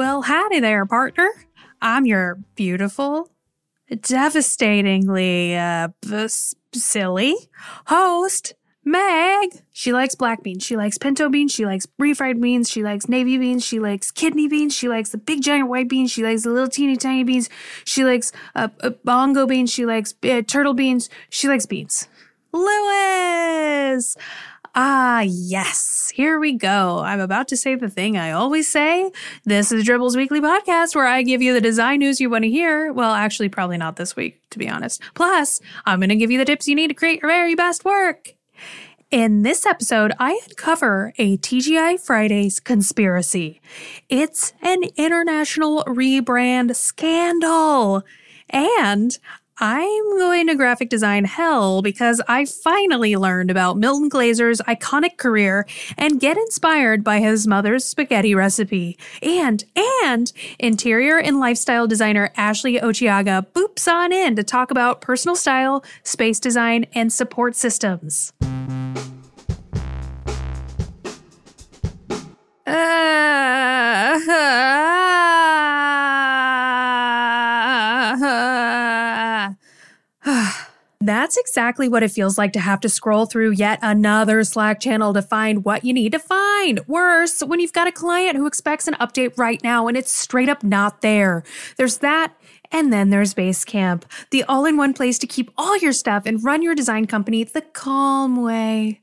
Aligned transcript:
Well, 0.00 0.22
howdy 0.22 0.60
there, 0.60 0.86
partner. 0.86 1.30
I'm 1.82 2.06
your 2.06 2.38
beautiful, 2.54 3.28
devastatingly 3.90 5.54
uh, 5.54 5.88
b- 6.00 6.26
silly 6.72 7.36
host, 7.84 8.54
Meg. 8.82 9.62
She 9.70 9.92
likes 9.92 10.14
black 10.14 10.42
beans. 10.42 10.64
She 10.64 10.74
likes 10.74 10.96
pinto 10.96 11.28
beans. 11.28 11.52
She 11.52 11.66
likes 11.66 11.86
refried 12.00 12.40
beans. 12.40 12.70
She 12.70 12.82
likes 12.82 13.10
navy 13.10 13.36
beans. 13.36 13.62
She 13.62 13.78
likes 13.78 14.10
kidney 14.10 14.48
beans. 14.48 14.74
She 14.74 14.88
likes 14.88 15.10
the 15.10 15.18
big 15.18 15.42
giant 15.42 15.68
white 15.68 15.90
beans. 15.90 16.10
She 16.10 16.22
likes 16.22 16.44
the 16.44 16.50
little 16.50 16.70
teeny 16.70 16.96
tiny 16.96 17.22
beans. 17.22 17.50
She 17.84 18.02
likes 18.02 18.32
uh, 18.54 18.68
uh, 18.82 18.92
bongo 19.04 19.46
beans. 19.46 19.70
She 19.70 19.84
likes 19.84 20.14
uh, 20.22 20.40
turtle 20.40 20.72
beans. 20.72 21.10
She 21.28 21.46
likes 21.46 21.66
beans. 21.66 22.08
Lewis! 22.54 24.16
Ah, 24.74 25.22
yes. 25.22 26.12
Here 26.14 26.38
we 26.38 26.52
go. 26.52 27.00
I'm 27.00 27.18
about 27.18 27.48
to 27.48 27.56
say 27.56 27.74
the 27.74 27.90
thing 27.90 28.16
I 28.16 28.30
always 28.30 28.68
say. 28.68 29.10
This 29.44 29.72
is 29.72 29.84
Dribbble's 29.84 30.16
weekly 30.16 30.40
podcast 30.40 30.94
where 30.94 31.06
I 31.06 31.22
give 31.22 31.42
you 31.42 31.52
the 31.52 31.60
design 31.60 31.98
news 31.98 32.20
you 32.20 32.30
want 32.30 32.44
to 32.44 32.50
hear. 32.50 32.92
Well, 32.92 33.12
actually, 33.12 33.48
probably 33.48 33.78
not 33.78 33.96
this 33.96 34.14
week, 34.14 34.40
to 34.50 34.58
be 34.58 34.68
honest. 34.68 35.02
Plus, 35.14 35.60
I'm 35.86 35.98
going 35.98 36.10
to 36.10 36.16
give 36.16 36.30
you 36.30 36.38
the 36.38 36.44
tips 36.44 36.68
you 36.68 36.76
need 36.76 36.88
to 36.88 36.94
create 36.94 37.20
your 37.20 37.30
very 37.30 37.56
best 37.56 37.84
work. 37.84 38.34
In 39.10 39.42
this 39.42 39.66
episode, 39.66 40.12
I 40.20 40.40
uncover 40.48 41.12
a 41.18 41.36
TGI 41.38 41.98
Fridays 41.98 42.60
conspiracy. 42.60 43.60
It's 44.08 44.52
an 44.62 44.84
international 44.96 45.82
rebrand 45.88 46.76
scandal. 46.76 48.04
And 48.50 49.18
I'm 49.62 50.16
going 50.16 50.46
to 50.46 50.54
graphic 50.54 50.88
design 50.88 51.26
hell 51.26 51.82
because 51.82 52.22
I 52.26 52.46
finally 52.46 53.14
learned 53.14 53.50
about 53.50 53.76
Milton 53.76 54.08
Glaser's 54.08 54.58
iconic 54.62 55.18
career 55.18 55.66
and 55.98 56.18
get 56.18 56.38
inspired 56.38 57.04
by 57.04 57.20
his 57.20 57.46
mother's 57.46 57.84
spaghetti 57.84 58.34
recipe. 58.34 58.96
And, 59.20 59.62
and 60.02 60.32
interior 60.58 61.18
and 61.18 61.38
lifestyle 61.38 61.86
designer 61.86 62.32
Ashley 62.38 62.78
Ochiaga 62.78 63.46
boops 63.52 63.86
on 63.86 64.14
in 64.14 64.34
to 64.36 64.42
talk 64.42 64.70
about 64.70 65.02
personal 65.02 65.36
style, 65.36 65.84
space 66.04 66.40
design, 66.40 66.86
and 66.94 67.12
support 67.12 67.54
systems. 67.54 68.32
Uh, 72.66 73.59
That's 81.10 81.36
exactly 81.36 81.88
what 81.88 82.04
it 82.04 82.12
feels 82.12 82.38
like 82.38 82.52
to 82.52 82.60
have 82.60 82.78
to 82.82 82.88
scroll 82.88 83.26
through 83.26 83.50
yet 83.50 83.80
another 83.82 84.44
Slack 84.44 84.78
channel 84.78 85.12
to 85.12 85.20
find 85.20 85.64
what 85.64 85.84
you 85.84 85.92
need 85.92 86.12
to 86.12 86.20
find. 86.20 86.86
Worse, 86.86 87.40
when 87.40 87.58
you've 87.58 87.72
got 87.72 87.88
a 87.88 87.92
client 87.92 88.36
who 88.36 88.46
expects 88.46 88.86
an 88.86 88.94
update 88.94 89.36
right 89.36 89.60
now 89.64 89.88
and 89.88 89.96
it's 89.96 90.12
straight 90.12 90.48
up 90.48 90.62
not 90.62 91.00
there. 91.00 91.42
There's 91.76 91.98
that 91.98 92.32
and 92.70 92.92
then 92.92 93.10
there's 93.10 93.34
Basecamp, 93.34 94.04
the 94.30 94.44
all 94.44 94.64
in 94.64 94.76
one 94.76 94.94
place 94.94 95.18
to 95.18 95.26
keep 95.26 95.50
all 95.58 95.76
your 95.78 95.92
stuff 95.92 96.26
and 96.26 96.44
run 96.44 96.62
your 96.62 96.76
design 96.76 97.08
company 97.08 97.42
the 97.42 97.62
calm 97.62 98.40
way. 98.40 99.00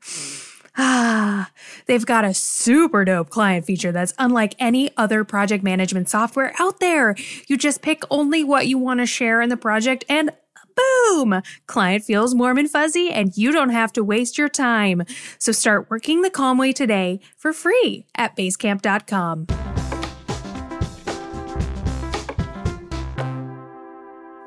Ah, 0.78 1.52
they've 1.88 2.05
got 2.05 2.23
a 2.23 2.33
super 2.33 3.03
dope 3.03 3.30
client 3.30 3.66
feature 3.66 3.91
that's 3.91 4.13
unlike 4.17 4.55
any 4.59 4.91
other 4.95 5.25
project 5.25 5.61
management 5.61 6.08
software 6.08 6.53
out 6.58 6.80
there. 6.80 7.17
You 7.47 7.58
just 7.58 7.81
pick 7.81 8.03
only 8.09 8.45
what 8.45 8.67
you 8.67 8.78
want 8.78 9.02
to 9.02 9.05
share 9.05 9.41
in 9.41 9.50
the 9.50 9.58
project 9.58 10.05
and 10.08 10.31
boom! 10.78 11.42
Client 11.66 12.03
feels 12.03 12.36
warm 12.36 12.58
and 12.58 12.70
fuzzy 12.70 13.09
and 13.09 13.36
you 13.36 13.52
don't 13.52 13.70
have 13.70 13.92
to 13.94 14.03
waste 14.03 14.38
your 14.38 14.50
time. 14.50 15.03
So 15.39 15.52
start 15.52 15.89
working 15.89 16.22
the 16.22 16.30
calm 16.30 16.58
way 16.58 16.72
today 16.72 17.19
for 17.36 17.52
free 17.52 18.06
at 18.16 18.38
basecamp.com. 18.38 19.47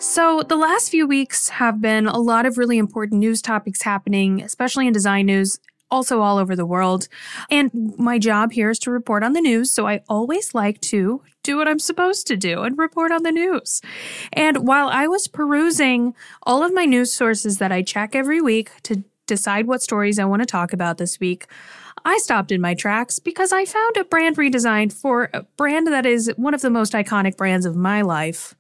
So, 0.03 0.43
the 0.43 0.57
last 0.57 0.91
few 0.91 1.07
weeks 1.07 1.51
have 1.51 1.81
been 1.81 2.07
a 2.07 2.19
lot 2.19 2.47
of 2.47 2.59
really 2.59 2.79
important 2.79 3.21
news 3.21 3.43
topics 3.43 3.83
happening, 3.83 4.43
especially 4.43 4.87
in 4.87 4.93
design 4.93 5.27
news 5.27 5.61
also 5.91 6.21
all 6.21 6.39
over 6.39 6.57
the 6.57 6.67
world. 6.67 7.09
And 7.51 7.95
my 7.99 8.19
job 8.19 8.53
here 8.53 8.71
is 8.71 8.79
to 8.81 8.91
report 8.91 9.23
on 9.23 9.35
the 9.35 9.41
news. 9.41 9.73
So 9.73 9.87
I 9.87 10.03
always 10.09 10.55
like 10.55 10.81
to 10.83 11.23
do 11.43 11.57
what 11.57 11.69
I'm 11.69 11.79
supposed 11.79 12.27
to 12.29 12.37
do 12.37 12.63
and 12.63 12.77
report 12.79 13.13
on 13.13 13.23
the 13.23 13.33
news. 13.33 13.81
And 14.33 14.67
while 14.67 14.89
I 14.89 15.07
was 15.07 15.29
perusing 15.29 16.15
all 16.43 16.65
of 16.65 16.75
my 16.75 16.85
news 16.85 17.13
sources 17.13 17.59
that 17.59 17.73
I 17.73 17.83
check 17.83 18.15
every 18.15 18.41
week 18.41 18.71
to 18.85 19.05
decide 19.27 19.67
what 19.67 19.83
stories 19.83 20.19
I 20.19 20.25
want 20.25 20.43
to 20.43 20.47
talk 20.47 20.73
about 20.73 20.99
this 20.99 21.21
week, 21.21 21.47
I 22.05 22.19
stopped 22.19 22.53
in 22.53 22.61
my 22.61 22.75
tracks 22.75 23.19
because 23.19 23.53
I 23.53 23.65
found 23.65 23.97
a 23.97 24.05
brand 24.05 24.37
redesign 24.37 24.93
for 24.93 25.31
a 25.33 25.43
brand 25.57 25.87
that 25.89 26.07
is 26.07 26.33
one 26.37 26.55
of 26.55 26.63
the 26.63 26.71
most 26.71 26.93
iconic 26.93 27.37
brands 27.37 27.67
of 27.67 27.77
my 27.77 28.03
life. 28.03 28.55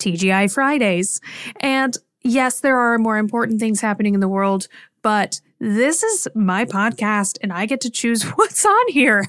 TGI 0.00 0.52
Fridays. 0.52 1.20
And 1.60 1.96
yes, 2.22 2.60
there 2.60 2.78
are 2.78 2.98
more 2.98 3.18
important 3.18 3.60
things 3.60 3.80
happening 3.80 4.14
in 4.14 4.20
the 4.20 4.28
world, 4.28 4.68
but 5.02 5.40
this 5.58 6.02
is 6.02 6.28
my 6.34 6.64
podcast 6.64 7.38
and 7.40 7.52
I 7.52 7.66
get 7.66 7.80
to 7.82 7.90
choose 7.90 8.22
what's 8.36 8.64
on 8.64 8.88
here. 8.88 9.22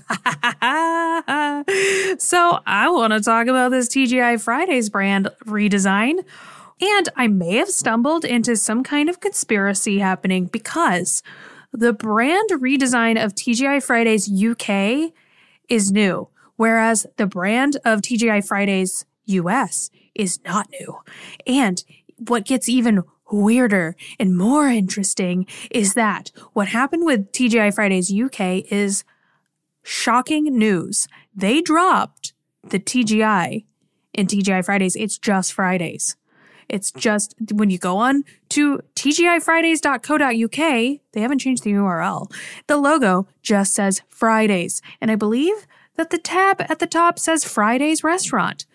so 2.20 2.60
I 2.66 2.90
want 2.90 3.14
to 3.14 3.22
talk 3.22 3.48
about 3.48 3.72
this 3.72 3.88
TGI 3.88 4.42
Fridays 4.42 4.90
brand 4.90 5.30
redesign. 5.46 6.24
And 6.80 7.10
I 7.16 7.28
may 7.28 7.56
have 7.56 7.70
stumbled 7.70 8.24
into 8.24 8.56
some 8.56 8.84
kind 8.84 9.10
of 9.10 9.20
conspiracy 9.20 10.00
happening 10.00 10.46
because 10.46 11.24
the 11.72 11.94
brand 11.94 12.50
redesign 12.52 13.24
of 13.24 13.34
TGI 13.34 13.84
Fridays 13.84 14.32
UK 14.32 15.12
is 15.70 15.92
new, 15.92 16.30
whereas 16.56 17.08
the 17.18 17.26
brand 17.26 17.78
of 17.84 18.02
TGI 18.02 18.46
Fridays 18.46 19.06
US 19.26 19.90
is 20.14 20.40
not 20.46 20.70
new. 20.80 21.00
And 21.48 21.84
what 22.18 22.46
gets 22.46 22.70
even 22.70 23.04
weirder 23.32 23.96
and 24.20 24.38
more 24.38 24.68
interesting 24.68 25.46
is 25.72 25.94
that 25.94 26.32
what 26.54 26.70
happened 26.70 27.06
with 27.06 27.32
TGI 27.32 27.74
Fridays 27.74 28.12
UK 28.12 28.72
is 28.72 29.04
shocking 29.84 30.58
news. 30.58 31.08
They 31.36 31.62
dropped 31.62 32.34
the 32.64 32.80
TGI 32.80 33.66
in 34.14 34.28
TGI 34.28 34.66
Fridays. 34.66 34.96
It's 34.96 35.18
just 35.18 35.54
Fridays. 35.54 36.16
It's 36.70 36.92
just 36.92 37.34
when 37.52 37.70
you 37.70 37.78
go 37.78 37.98
on 37.98 38.24
to 38.50 38.82
tgifridays.co.uk, 38.96 41.00
they 41.14 41.22
haven't 41.22 41.40
changed 41.40 41.64
the 41.64 41.72
URL. 41.72 42.32
The 42.68 42.78
logo 42.78 43.28
just 43.42 43.74
says 43.74 44.02
Fridays. 44.10 44.82
And 45.00 45.10
I 45.10 45.16
believe 45.16 45.66
that 45.96 46.10
the 46.10 46.18
tab 46.18 46.62
at 46.62 46.80
the 46.80 46.88
top 46.88 47.20
says 47.20 47.46
Fridays 47.46 48.04
Restaurant. 48.04 48.66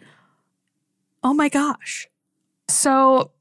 Oh 1.23 1.35
my 1.35 1.49
gosh. 1.49 2.09
So 2.69 3.33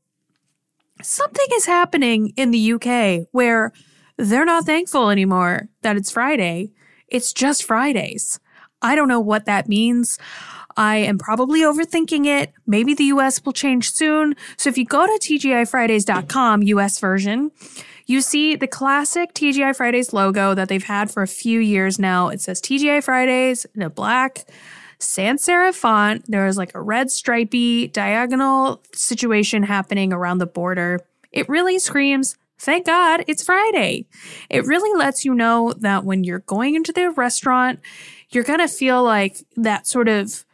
something 1.04 1.46
is 1.54 1.66
happening 1.66 2.34
in 2.36 2.52
the 2.52 2.74
UK 2.74 3.28
where 3.32 3.72
they're 4.18 4.46
not 4.46 4.66
thankful 4.66 5.10
anymore 5.10 5.68
that 5.82 5.98
it's 5.98 6.12
Friday. 6.12 6.72
It's 7.08 7.34
just 7.34 7.64
Fridays. 7.64 8.40
I 8.82 8.96
don't 8.96 9.08
know 9.08 9.20
what 9.20 9.46
that 9.46 9.68
means. 9.68 10.18
I 10.78 10.98
am 10.98 11.18
probably 11.18 11.62
overthinking 11.62 12.26
it. 12.26 12.54
Maybe 12.66 12.94
the 12.94 13.06
US 13.06 13.44
will 13.44 13.54
change 13.54 13.92
soon. 13.92 14.36
So 14.58 14.70
if 14.70 14.78
you 14.78 14.86
go 14.86 15.06
to 15.06 15.20
TGIFridays.com, 15.22 16.64
US 16.64 17.00
version, 17.00 17.52
you 18.08 18.22
see 18.22 18.56
the 18.56 18.68
classic 18.68 19.34
TGI 19.34 19.76
Fridays 19.76 20.14
logo 20.14 20.54
that 20.54 20.70
they've 20.70 20.84
had 20.84 21.12
for 21.12 21.24
a 21.24 21.28
few 21.28 21.60
years 21.60 22.00
now. 22.00 22.30
It 22.30 22.42
says 22.42 22.62
TGI 22.62 23.04
Fridays 23.04 23.66
in 23.76 23.82
a 23.82 23.90
black 23.90 24.46
sans 25.02 25.42
serif 25.42 25.76
font. 25.76 26.24
There 26.28 26.48
is 26.48 26.58
like 26.58 26.74
a 26.76 26.82
red 26.82 27.12
stripy 27.12 27.88
diagonal 27.88 28.84
situation 28.94 29.64
happening 29.64 30.14
around 30.14 30.38
the 30.38 30.46
border. 30.46 31.00
It 31.32 31.50
really 31.50 31.80
screams, 31.80 32.38
thank 32.60 32.86
God 32.86 33.24
it's 33.28 33.44
Friday. 33.44 34.08
It 34.50 34.66
really 34.66 34.98
lets 34.98 35.26
you 35.26 35.34
know 35.34 35.74
that 35.80 36.04
when 36.04 36.24
you're 36.24 36.40
going 36.40 36.76
into 36.76 36.92
the 36.92 37.10
restaurant, 37.12 37.80
you're 38.30 38.44
going 38.44 38.60
to 38.60 38.68
feel 38.68 39.04
like 39.04 39.38
that 39.58 39.88
sort 39.88 40.08
of 40.08 40.46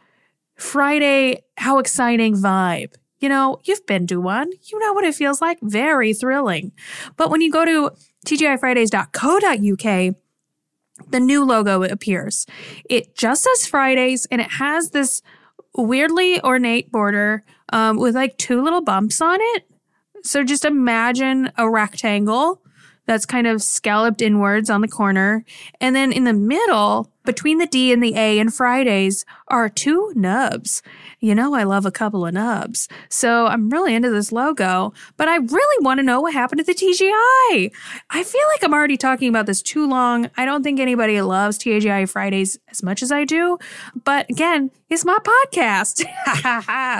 Friday, 0.56 1.44
how 1.57 1.80
exciting 1.80 2.36
vibe. 2.36 2.94
You 3.19 3.30
know, 3.30 3.60
you've 3.63 3.86
been 3.86 4.07
to 4.07 4.22
one. 4.22 4.51
You 4.63 4.80
know 4.80 4.94
what 4.94 5.04
it 5.04 5.16
feels 5.16 5.42
like. 5.42 5.60
Very 5.62 6.13
thrilling. 6.13 6.72
But 7.16 7.30
when 7.31 7.42
you 7.42 7.51
go 7.51 7.66
to 7.66 7.92
tgifridays.co.uk, 8.25 10.16
the 11.10 11.20
new 11.20 11.44
logo 11.44 11.84
appears. 11.84 12.46
It 12.90 13.16
just 13.16 13.44
says 13.44 13.68
Fridays 13.68 14.26
and 14.32 14.42
it 14.42 14.52
has 14.52 14.92
this 14.92 15.22
weirdly 15.76 16.42
ornate 16.42 16.92
border 16.92 17.44
um, 17.72 17.98
with 17.98 18.16
like 18.16 18.38
two 18.38 18.62
little 18.62 18.82
bumps 18.82 19.22
on 19.22 19.40
it. 19.40 19.68
So 20.24 20.44
just 20.44 20.66
imagine 20.66 21.52
a 21.58 21.70
rectangle 21.70 22.62
that's 23.06 23.26
kind 23.26 23.48
of 23.48 23.64
scalloped 23.64 24.22
inwards 24.22 24.70
on 24.70 24.82
the 24.82 24.88
corner. 24.88 25.46
And 25.80 25.96
then 25.96 26.12
in 26.12 26.26
the 26.26 26.34
middle, 26.34 27.12
between 27.27 27.59
the 27.59 27.68
D 27.68 27.94
and 27.94 28.01
the 28.01 28.15
A 28.15 28.39
and 28.39 28.51
Fridays 28.51 29.25
are 29.50 29.69
two 29.69 30.13
nubs. 30.15 30.81
You 31.19 31.35
know, 31.35 31.53
I 31.53 31.63
love 31.63 31.85
a 31.85 31.91
couple 31.91 32.25
of 32.25 32.33
nubs. 32.33 32.88
So 33.09 33.47
I'm 33.47 33.69
really 33.69 33.94
into 33.94 34.09
this 34.09 34.31
logo, 34.31 34.94
but 35.18 35.27
I 35.27 35.35
really 35.35 35.83
want 35.83 36.00
to 36.00 36.03
know 36.03 36.21
what 36.21 36.33
happened 36.33 36.59
to 36.59 36.63
the 36.63 36.74
TGI. 36.74 37.71
I 38.09 38.24
feel 38.24 38.41
like 38.53 38.63
I'm 38.63 38.74
already 38.74 38.97
talking 38.97 39.27
about 39.29 39.45
this 39.45 39.62
too 39.62 39.88
long. 39.88 40.29
I 40.38 40.45
don't 40.45 40.63
think 40.63 40.79
anybody 40.79 41.21
loves 41.21 41.59
TGI 41.59 42.09
Fridays 42.09 42.57
as 42.71 42.81
much 42.81 43.03
as 43.03 43.12
I 43.12 43.25
do. 43.25 43.59
But 44.06 44.29
again, 44.29 44.71
it's 44.89 45.03
my 45.03 45.18
podcast. 45.19 46.06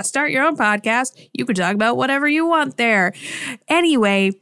Start 0.04 0.30
your 0.30 0.44
own 0.44 0.56
podcast. 0.56 1.28
You 1.32 1.46
can 1.46 1.54
talk 1.54 1.74
about 1.74 1.96
whatever 1.96 2.28
you 2.28 2.46
want 2.46 2.76
there. 2.76 3.14
Anyway, 3.66 4.32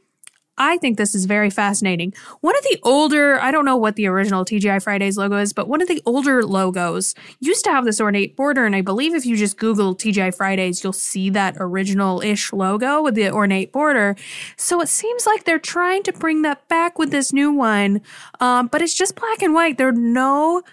I 0.57 0.77
think 0.77 0.97
this 0.97 1.13
is 1.13 1.25
very 1.25 1.49
fascinating. 1.49 2.13
One 2.41 2.57
of 2.57 2.63
the 2.63 2.79
older, 2.83 3.39
I 3.39 3.51
don't 3.51 3.65
know 3.65 3.75
what 3.75 3.95
the 3.95 4.07
original 4.07 4.43
TGI 4.43 4.81
Fridays 4.81 5.17
logo 5.17 5.37
is, 5.37 5.53
but 5.53 5.67
one 5.67 5.81
of 5.81 5.87
the 5.87 6.01
older 6.05 6.43
logos 6.43 7.13
used 7.39 7.63
to 7.65 7.71
have 7.71 7.85
this 7.85 8.01
ornate 8.01 8.35
border. 8.35 8.65
And 8.65 8.75
I 8.75 8.81
believe 8.81 9.13
if 9.13 9.25
you 9.25 9.35
just 9.35 9.57
Google 9.57 9.95
TGI 9.95 10.35
Fridays, 10.35 10.83
you'll 10.83 10.93
see 10.93 11.29
that 11.29 11.55
original 11.59 12.21
ish 12.21 12.51
logo 12.51 13.01
with 13.01 13.15
the 13.15 13.31
ornate 13.31 13.71
border. 13.71 14.15
So 14.57 14.81
it 14.81 14.89
seems 14.89 15.25
like 15.25 15.43
they're 15.43 15.59
trying 15.59 16.03
to 16.03 16.13
bring 16.13 16.41
that 16.41 16.67
back 16.67 16.97
with 16.97 17.11
this 17.11 17.31
new 17.31 17.51
one. 17.51 18.01
Um, 18.39 18.67
but 18.67 18.81
it's 18.81 18.95
just 18.95 19.15
black 19.15 19.41
and 19.41 19.53
white. 19.53 19.77
There 19.77 19.89
are 19.89 19.91
no 19.91 20.63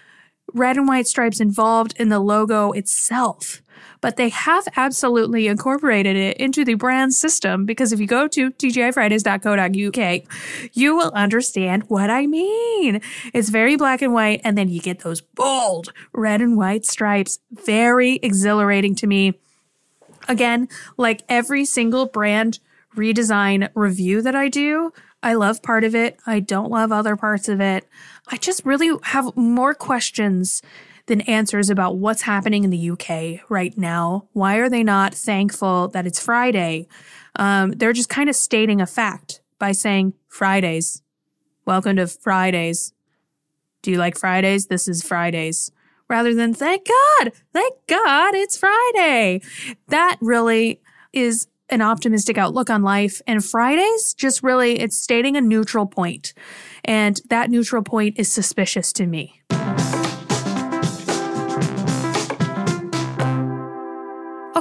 red 0.53 0.77
and 0.77 0.87
white 0.87 1.07
stripes 1.07 1.39
involved 1.39 1.93
in 1.99 2.09
the 2.09 2.19
logo 2.19 2.71
itself 2.71 3.61
but 4.01 4.17
they 4.17 4.29
have 4.29 4.67
absolutely 4.75 5.47
incorporated 5.47 6.15
it 6.15 6.37
into 6.37 6.65
the 6.65 6.75
brand 6.75 7.13
system 7.13 7.65
because 7.65 7.91
if 7.91 7.99
you 7.99 8.07
go 8.07 8.27
to 8.27 8.51
tgifridays.co.uk, 8.51 10.21
you 10.73 10.95
will 10.95 11.11
understand 11.13 11.83
what 11.87 12.09
I 12.09 12.27
mean. 12.27 13.01
It's 13.33 13.49
very 13.49 13.75
black 13.75 14.01
and 14.01 14.13
white, 14.13 14.41
and 14.43 14.57
then 14.57 14.69
you 14.69 14.81
get 14.81 14.99
those 14.99 15.21
bold 15.21 15.91
red 16.13 16.41
and 16.41 16.57
white 16.57 16.85
stripes. 16.85 17.39
Very 17.51 18.15
exhilarating 18.21 18.95
to 18.95 19.07
me. 19.07 19.39
Again, 20.27 20.67
like 20.97 21.23
every 21.29 21.65
single 21.65 22.05
brand 22.05 22.59
redesign 22.95 23.69
review 23.75 24.21
that 24.21 24.35
I 24.35 24.49
do, 24.49 24.91
I 25.21 25.33
love 25.33 25.61
part 25.63 25.83
of 25.83 25.95
it. 25.95 26.19
I 26.25 26.39
don't 26.39 26.71
love 26.71 26.91
other 26.91 27.15
parts 27.15 27.49
of 27.49 27.59
it. 27.59 27.87
I 28.27 28.37
just 28.37 28.65
really 28.65 28.91
have 29.03 29.35
more 29.35 29.73
questions 29.73 30.61
than 31.07 31.21
answers 31.21 31.69
about 31.69 31.97
what's 31.97 32.23
happening 32.23 32.63
in 32.63 32.69
the 32.69 32.91
UK 32.91 33.41
right 33.49 33.77
now. 33.77 34.27
Why 34.33 34.55
are 34.55 34.69
they 34.69 34.83
not 34.83 35.13
thankful 35.13 35.87
that 35.89 36.07
it's 36.07 36.19
Friday? 36.19 36.87
Um, 37.35 37.71
they're 37.71 37.93
just 37.93 38.09
kind 38.09 38.29
of 38.29 38.35
stating 38.35 38.81
a 38.81 38.85
fact 38.85 39.41
by 39.59 39.71
saying 39.71 40.13
Fridays. 40.27 41.01
Welcome 41.65 41.97
to 41.97 42.07
Fridays. 42.07 42.93
Do 43.81 43.91
you 43.91 43.97
like 43.97 44.17
Fridays? 44.17 44.67
This 44.67 44.87
is 44.87 45.03
Fridays. 45.03 45.71
Rather 46.07 46.33
than 46.33 46.53
thank 46.53 46.87
God, 46.87 47.31
thank 47.53 47.73
God 47.87 48.35
it's 48.35 48.57
Friday. 48.57 49.41
That 49.87 50.17
really 50.21 50.81
is 51.13 51.47
an 51.69 51.81
optimistic 51.81 52.37
outlook 52.37 52.69
on 52.69 52.83
life. 52.83 53.21
And 53.25 53.43
Fridays 53.43 54.13
just 54.13 54.43
really, 54.43 54.79
it's 54.79 54.97
stating 54.97 55.35
a 55.35 55.41
neutral 55.41 55.87
point. 55.87 56.33
And 56.83 57.19
that 57.29 57.49
neutral 57.49 57.81
point 57.81 58.19
is 58.19 58.31
suspicious 58.31 58.93
to 58.93 59.07
me. 59.07 59.41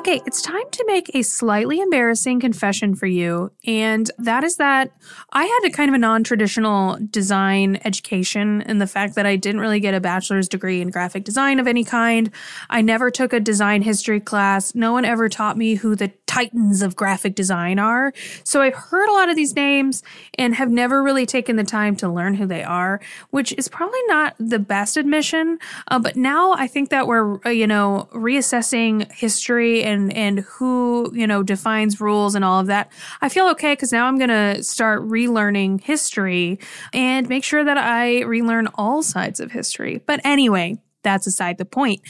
Okay, 0.07 0.21
it's 0.27 0.43
time 0.43 0.69
to 0.71 0.85
make 0.87 1.11
a 1.15 1.23
slightly 1.23 1.81
embarrassing 1.81 2.39
confession 2.39 2.95
for 2.95 3.07
you. 3.07 3.51
And 3.67 4.11
that 4.19 4.45
is 4.45 4.57
that 4.57 4.91
I 5.33 5.45
had 5.45 5.61
a 5.65 5.71
kind 5.71 5.89
of 5.89 5.95
a 5.95 5.99
non 5.99 6.23
traditional 6.23 6.99
design 7.09 7.81
education 7.87 8.61
in 8.61 8.81
the 8.81 8.87
fact 8.87 9.15
that 9.15 9.25
I 9.25 9.37
didn't 9.37 9.63
really 9.63 9.81
get 9.81 9.95
a 9.95 10.01
bachelor's 10.01 10.47
degree 10.47 10.83
in 10.83 10.91
graphic 10.91 11.25
design 11.25 11.59
of 11.59 11.67
any 11.67 11.85
kind. 11.85 12.31
I 12.69 12.83
never 12.83 13.11
took 13.11 13.33
a 13.33 13.41
design 13.41 13.81
history 13.81 14.21
class. 14.21 14.75
No 14.75 14.93
one 14.93 15.07
ever 15.07 15.31
taught 15.31 15.57
me 15.57 15.77
who 15.77 15.97
the 15.97 16.09
titans 16.35 16.83
of 16.83 16.97
graphic 16.97 17.35
design 17.35 17.79
are. 17.79 18.13
So 18.43 18.61
I've 18.61 18.75
heard 18.75 19.09
a 19.09 19.13
lot 19.13 19.29
of 19.29 19.37
these 19.37 19.55
names 19.55 20.03
and 20.37 20.55
have 20.55 20.71
never 20.71 21.03
really 21.03 21.27
taken 21.27 21.57
the 21.57 21.65
time 21.65 21.95
to 21.97 22.09
learn 22.09 22.35
who 22.35 22.47
they 22.47 22.65
are, 22.65 23.01
which 23.31 23.53
is 23.57 23.69
probably 23.69 24.01
not 24.07 24.35
the 24.39 24.59
best 24.59 24.97
admission. 24.97 25.59
Uh, 25.89 25.99
but 25.99 26.17
now 26.17 26.53
I 26.55 26.67
think 26.67 26.91
that 26.91 27.07
we're, 27.07 27.39
uh, 27.47 27.51
you 27.51 27.67
know, 27.67 28.09
reassessing 28.13 29.11
history 29.13 29.85
and 29.85 30.13
and 30.13 30.41
who 30.41 31.11
you 31.15 31.27
know 31.27 31.43
defines 31.43 32.01
rules 32.01 32.35
and 32.35 32.45
all 32.45 32.61
of 32.61 32.67
that 32.67 32.91
i 33.21 33.29
feel 33.29 33.49
okay 33.49 33.73
because 33.73 33.93
now 33.93 34.07
i'm 34.07 34.19
gonna 34.19 34.63
start 34.63 35.03
relearning 35.03 35.81
history 35.81 36.59
and 36.93 37.29
make 37.29 37.45
sure 37.45 37.65
that 37.65 37.79
i 37.79 38.23
relearn 38.23 38.69
all 38.75 39.03
sides 39.03 39.41
of 39.41 39.53
history 39.53 40.01
but 40.07 40.21
anyway 40.25 40.77
that's 41.05 41.27
aside 41.27 41.59
the 41.59 41.65
point. 41.65 42.01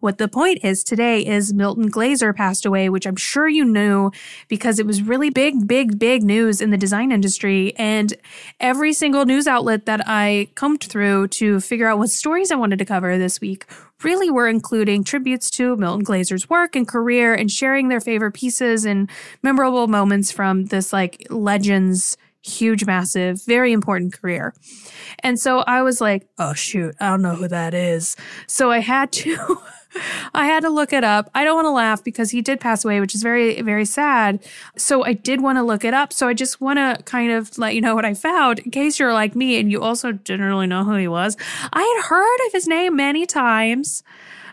What 0.00 0.18
the 0.18 0.28
point 0.28 0.60
is 0.62 0.84
today 0.84 1.26
is 1.26 1.52
Milton 1.52 1.88
Glaser 1.88 2.32
passed 2.32 2.64
away, 2.64 2.88
which 2.88 3.06
I'm 3.06 3.16
sure 3.16 3.48
you 3.48 3.64
knew 3.64 4.12
because 4.48 4.78
it 4.78 4.86
was 4.86 5.02
really 5.02 5.30
big, 5.30 5.66
big, 5.66 5.98
big 5.98 6.22
news 6.22 6.60
in 6.60 6.70
the 6.70 6.76
design 6.76 7.10
industry. 7.10 7.74
And 7.76 8.14
every 8.60 8.92
single 8.92 9.24
news 9.24 9.46
outlet 9.46 9.86
that 9.86 10.02
I 10.06 10.48
combed 10.54 10.84
through 10.84 11.28
to 11.28 11.60
figure 11.60 11.88
out 11.88 11.98
what 11.98 12.10
stories 12.10 12.52
I 12.52 12.56
wanted 12.56 12.78
to 12.78 12.84
cover 12.84 13.18
this 13.18 13.40
week 13.40 13.66
really 14.04 14.30
were 14.30 14.48
including 14.48 15.04
tributes 15.04 15.50
to 15.50 15.76
Milton 15.76 16.04
Glaser's 16.04 16.50
work 16.50 16.76
and 16.76 16.86
career 16.86 17.34
and 17.34 17.50
sharing 17.50 17.88
their 17.88 18.00
favorite 18.00 18.32
pieces 18.32 18.84
and 18.84 19.08
memorable 19.42 19.86
moments 19.86 20.30
from 20.32 20.66
this 20.66 20.92
like 20.92 21.26
legends 21.30 22.16
huge, 22.42 22.84
massive, 22.84 23.42
very 23.44 23.72
important 23.72 24.12
career. 24.12 24.54
And 25.20 25.38
so 25.38 25.60
I 25.60 25.82
was 25.82 26.00
like, 26.00 26.26
oh, 26.38 26.52
shoot, 26.52 26.94
I 27.00 27.10
don't 27.10 27.22
know 27.22 27.36
who 27.36 27.48
that 27.48 27.74
is. 27.74 28.16
So 28.46 28.70
I 28.70 28.78
had 28.78 29.12
to. 29.12 29.58
I 30.34 30.46
had 30.46 30.60
to 30.60 30.70
look 30.70 30.92
it 30.92 31.04
up. 31.04 31.30
I 31.34 31.44
don't 31.44 31.54
want 31.54 31.66
to 31.66 31.70
laugh 31.70 32.02
because 32.02 32.30
he 32.30 32.40
did 32.40 32.60
pass 32.60 32.84
away, 32.84 33.00
which 33.00 33.14
is 33.14 33.22
very, 33.22 33.60
very 33.60 33.84
sad. 33.84 34.42
So 34.76 35.04
I 35.04 35.12
did 35.12 35.42
want 35.42 35.58
to 35.58 35.62
look 35.62 35.84
it 35.84 35.94
up. 35.94 36.12
So 36.12 36.28
I 36.28 36.34
just 36.34 36.60
want 36.60 36.78
to 36.78 37.02
kind 37.04 37.30
of 37.30 37.58
let 37.58 37.74
you 37.74 37.80
know 37.80 37.94
what 37.94 38.04
I 38.04 38.14
found 38.14 38.60
in 38.60 38.70
case 38.70 38.98
you're 38.98 39.12
like 39.12 39.36
me 39.36 39.58
and 39.58 39.70
you 39.70 39.82
also 39.82 40.12
didn't 40.12 40.46
really 40.46 40.66
know 40.66 40.84
who 40.84 40.94
he 40.94 41.08
was. 41.08 41.36
I 41.72 41.82
had 41.82 42.08
heard 42.08 42.46
of 42.46 42.52
his 42.52 42.66
name 42.66 42.96
many 42.96 43.26
times, 43.26 44.02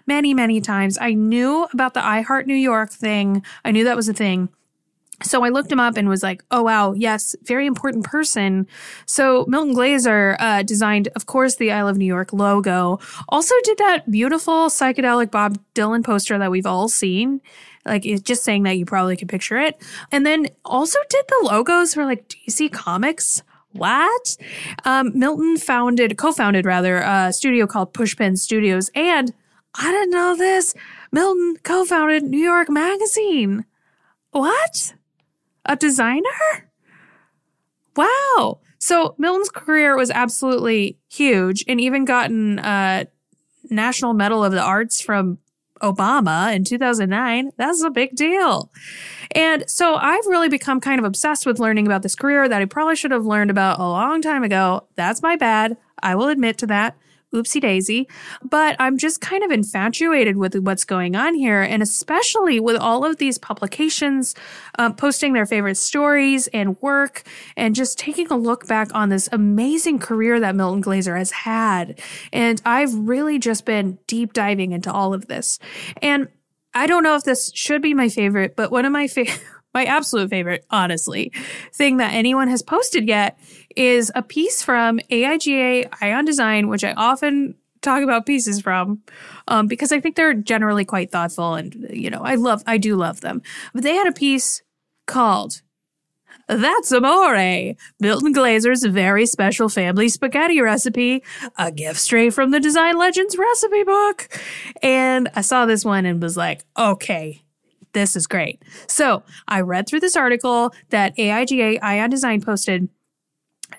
many, 0.05 0.33
many 0.33 0.59
times. 0.59 0.97
I 0.99 1.13
knew 1.13 1.67
about 1.73 1.93
the 1.93 2.05
I 2.05 2.21
Heart 2.21 2.47
New 2.47 2.55
York 2.55 2.91
thing. 2.91 3.43
I 3.63 3.71
knew 3.71 3.83
that 3.85 3.95
was 3.95 4.09
a 4.09 4.13
thing. 4.13 4.49
So 5.23 5.43
I 5.43 5.49
looked 5.49 5.71
him 5.71 5.79
up 5.79 5.97
and 5.97 6.07
was 6.07 6.23
like, 6.23 6.43
oh, 6.51 6.63
wow, 6.63 6.93
yes, 6.93 7.35
very 7.43 7.65
important 7.65 8.05
person. 8.05 8.67
So 9.05 9.45
Milton 9.47 9.73
Glaser 9.73 10.37
uh, 10.39 10.63
designed, 10.63 11.09
of 11.15 11.25
course, 11.25 11.55
the 11.55 11.71
I 11.71 11.83
Love 11.83 11.97
New 11.97 12.05
York 12.05 12.31
logo. 12.31 12.99
Also 13.27 13.53
did 13.63 13.77
that 13.79 14.09
beautiful 14.09 14.67
psychedelic 14.67 15.31
Bob 15.31 15.57
Dylan 15.75 16.03
poster 16.03 16.37
that 16.37 16.51
we've 16.51 16.65
all 16.65 16.87
seen. 16.87 17.41
Like 17.85 18.05
it's 18.05 18.21
just 18.21 18.43
saying 18.43 18.63
that 18.63 18.77
you 18.77 18.85
probably 18.85 19.17
could 19.17 19.29
picture 19.29 19.57
it. 19.57 19.81
And 20.11 20.25
then 20.25 20.47
also 20.63 20.99
did 21.09 21.25
the 21.27 21.47
logos 21.49 21.93
for 21.93 22.05
like 22.05 22.27
DC 22.29 22.71
Comics. 22.71 23.43
What? 23.71 24.37
Um, 24.85 25.11
Milton 25.17 25.57
founded, 25.57 26.17
co-founded 26.17 26.65
rather, 26.65 26.97
a 26.97 27.31
studio 27.31 27.67
called 27.67 27.93
Pushpin 27.93 28.37
Studios. 28.37 28.89
And 28.95 29.33
I 29.75 29.91
didn't 29.91 30.11
know 30.11 30.35
this. 30.35 30.73
Milton 31.11 31.57
co-founded 31.63 32.23
New 32.23 32.39
York 32.39 32.69
Magazine. 32.69 33.65
What? 34.31 34.93
A 35.65 35.75
designer? 35.75 36.69
Wow. 37.95 38.59
So 38.79 39.15
Milton's 39.17 39.49
career 39.49 39.97
was 39.97 40.09
absolutely 40.09 40.97
huge 41.09 41.65
and 41.67 41.81
even 41.81 42.05
gotten 42.05 42.59
a 42.59 43.07
National 43.69 44.13
Medal 44.13 44.43
of 44.43 44.53
the 44.53 44.61
Arts 44.61 45.01
from 45.01 45.37
Obama 45.81 46.53
in 46.55 46.63
2009. 46.63 47.51
That's 47.57 47.83
a 47.83 47.89
big 47.89 48.15
deal. 48.15 48.71
And 49.31 49.69
so 49.69 49.95
I've 49.95 50.25
really 50.27 50.49
become 50.49 50.79
kind 50.79 50.99
of 50.99 51.05
obsessed 51.05 51.45
with 51.45 51.59
learning 51.59 51.85
about 51.85 52.03
this 52.03 52.15
career 52.15 52.47
that 52.47 52.61
I 52.61 52.65
probably 52.65 52.95
should 52.95 53.11
have 53.11 53.25
learned 53.25 53.51
about 53.51 53.79
a 53.79 53.83
long 53.83 54.21
time 54.21 54.43
ago. 54.43 54.87
That's 54.95 55.21
my 55.21 55.35
bad. 55.35 55.77
I 56.01 56.15
will 56.15 56.29
admit 56.29 56.57
to 56.59 56.67
that 56.67 56.97
oopsie 57.33 57.61
daisy. 57.61 58.07
But 58.43 58.75
I'm 58.79 58.97
just 58.97 59.21
kind 59.21 59.43
of 59.43 59.51
infatuated 59.51 60.37
with 60.37 60.55
what's 60.55 60.85
going 60.85 61.15
on 61.15 61.35
here. 61.35 61.61
And 61.61 61.81
especially 61.83 62.59
with 62.59 62.77
all 62.77 63.05
of 63.05 63.17
these 63.17 63.37
publications 63.37 64.35
uh, 64.77 64.93
posting 64.93 65.33
their 65.33 65.45
favorite 65.45 65.77
stories 65.77 66.47
and 66.47 66.79
work 66.81 67.23
and 67.55 67.75
just 67.75 67.97
taking 67.97 68.27
a 68.31 68.37
look 68.37 68.67
back 68.67 68.89
on 68.93 69.09
this 69.09 69.29
amazing 69.31 69.99
career 69.99 70.39
that 70.39 70.55
Milton 70.55 70.81
Glaser 70.81 71.15
has 71.15 71.31
had. 71.31 71.99
And 72.33 72.61
I've 72.65 72.93
really 72.93 73.39
just 73.39 73.65
been 73.65 73.99
deep 74.07 74.33
diving 74.33 74.71
into 74.71 74.91
all 74.91 75.13
of 75.13 75.27
this. 75.27 75.59
And 76.01 76.27
I 76.73 76.87
don't 76.87 77.03
know 77.03 77.15
if 77.15 77.23
this 77.23 77.51
should 77.53 77.81
be 77.81 77.93
my 77.93 78.09
favorite, 78.09 78.55
but 78.55 78.71
one 78.71 78.85
of 78.85 78.91
my 78.91 79.07
favorite 79.07 79.41
my 79.73 79.85
absolute 79.85 80.29
favorite, 80.29 80.65
honestly, 80.71 81.31
thing 81.73 81.97
that 81.97 82.13
anyone 82.13 82.47
has 82.47 82.61
posted 82.61 83.07
yet 83.07 83.39
is 83.75 84.11
a 84.15 84.21
piece 84.21 84.61
from 84.61 84.99
AIGA 85.11 85.89
Eye 86.01 86.13
on 86.13 86.25
Design, 86.25 86.67
which 86.67 86.83
I 86.83 86.93
often 86.93 87.55
talk 87.81 88.03
about 88.03 88.25
pieces 88.25 88.61
from 88.61 89.01
um, 89.47 89.67
because 89.67 89.91
I 89.91 89.99
think 89.99 90.15
they're 90.15 90.33
generally 90.33 90.85
quite 90.85 91.11
thoughtful 91.11 91.55
and, 91.55 91.87
you 91.89 92.09
know, 92.09 92.21
I 92.21 92.35
love, 92.35 92.63
I 92.67 92.77
do 92.77 92.95
love 92.95 93.21
them. 93.21 93.41
But 93.73 93.83
they 93.83 93.95
had 93.95 94.07
a 94.07 94.11
piece 94.11 94.61
called 95.07 95.61
That's 96.47 96.91
amore, 96.91 97.75
Milton 97.99 98.33
Glaser's 98.33 98.83
very 98.83 99.25
special 99.25 99.69
family 99.69 100.09
spaghetti 100.09 100.59
recipe, 100.61 101.23
a 101.57 101.71
gift 101.71 101.99
straight 101.99 102.33
from 102.33 102.51
the 102.51 102.59
Design 102.59 102.97
Legends 102.97 103.37
recipe 103.37 103.83
book. 103.83 104.27
And 104.81 105.29
I 105.35 105.41
saw 105.41 105.65
this 105.65 105.85
one 105.85 106.05
and 106.05 106.21
was 106.21 106.35
like, 106.35 106.63
okay, 106.77 107.43
this 107.93 108.15
is 108.15 108.27
great. 108.27 108.61
So 108.87 109.23
I 109.47 109.61
read 109.61 109.87
through 109.87 110.01
this 110.01 110.15
article 110.15 110.73
that 110.89 111.15
AIGA 111.17 111.79
Eye 111.81 111.99
on 111.99 112.09
Design 112.09 112.41
posted 112.41 112.89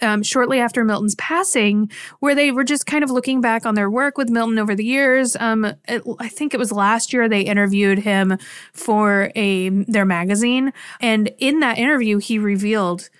um, 0.00 0.22
shortly 0.22 0.60
after 0.60 0.84
Milton's 0.84 1.14
passing, 1.16 1.90
where 2.20 2.34
they 2.34 2.50
were 2.50 2.64
just 2.64 2.86
kind 2.86 3.04
of 3.04 3.10
looking 3.10 3.40
back 3.40 3.66
on 3.66 3.74
their 3.74 3.90
work 3.90 4.16
with 4.16 4.30
Milton 4.30 4.58
over 4.58 4.74
the 4.74 4.84
years. 4.84 5.36
Um, 5.36 5.64
it, 5.88 6.02
I 6.18 6.28
think 6.28 6.54
it 6.54 6.58
was 6.58 6.72
last 6.72 7.12
year 7.12 7.28
they 7.28 7.42
interviewed 7.42 8.00
him 8.00 8.38
for 8.72 9.30
a 9.34 9.68
their 9.68 10.04
magazine, 10.04 10.72
and 11.00 11.30
in 11.38 11.60
that 11.60 11.78
interview, 11.78 12.18
he 12.18 12.38
revealed 12.38 13.10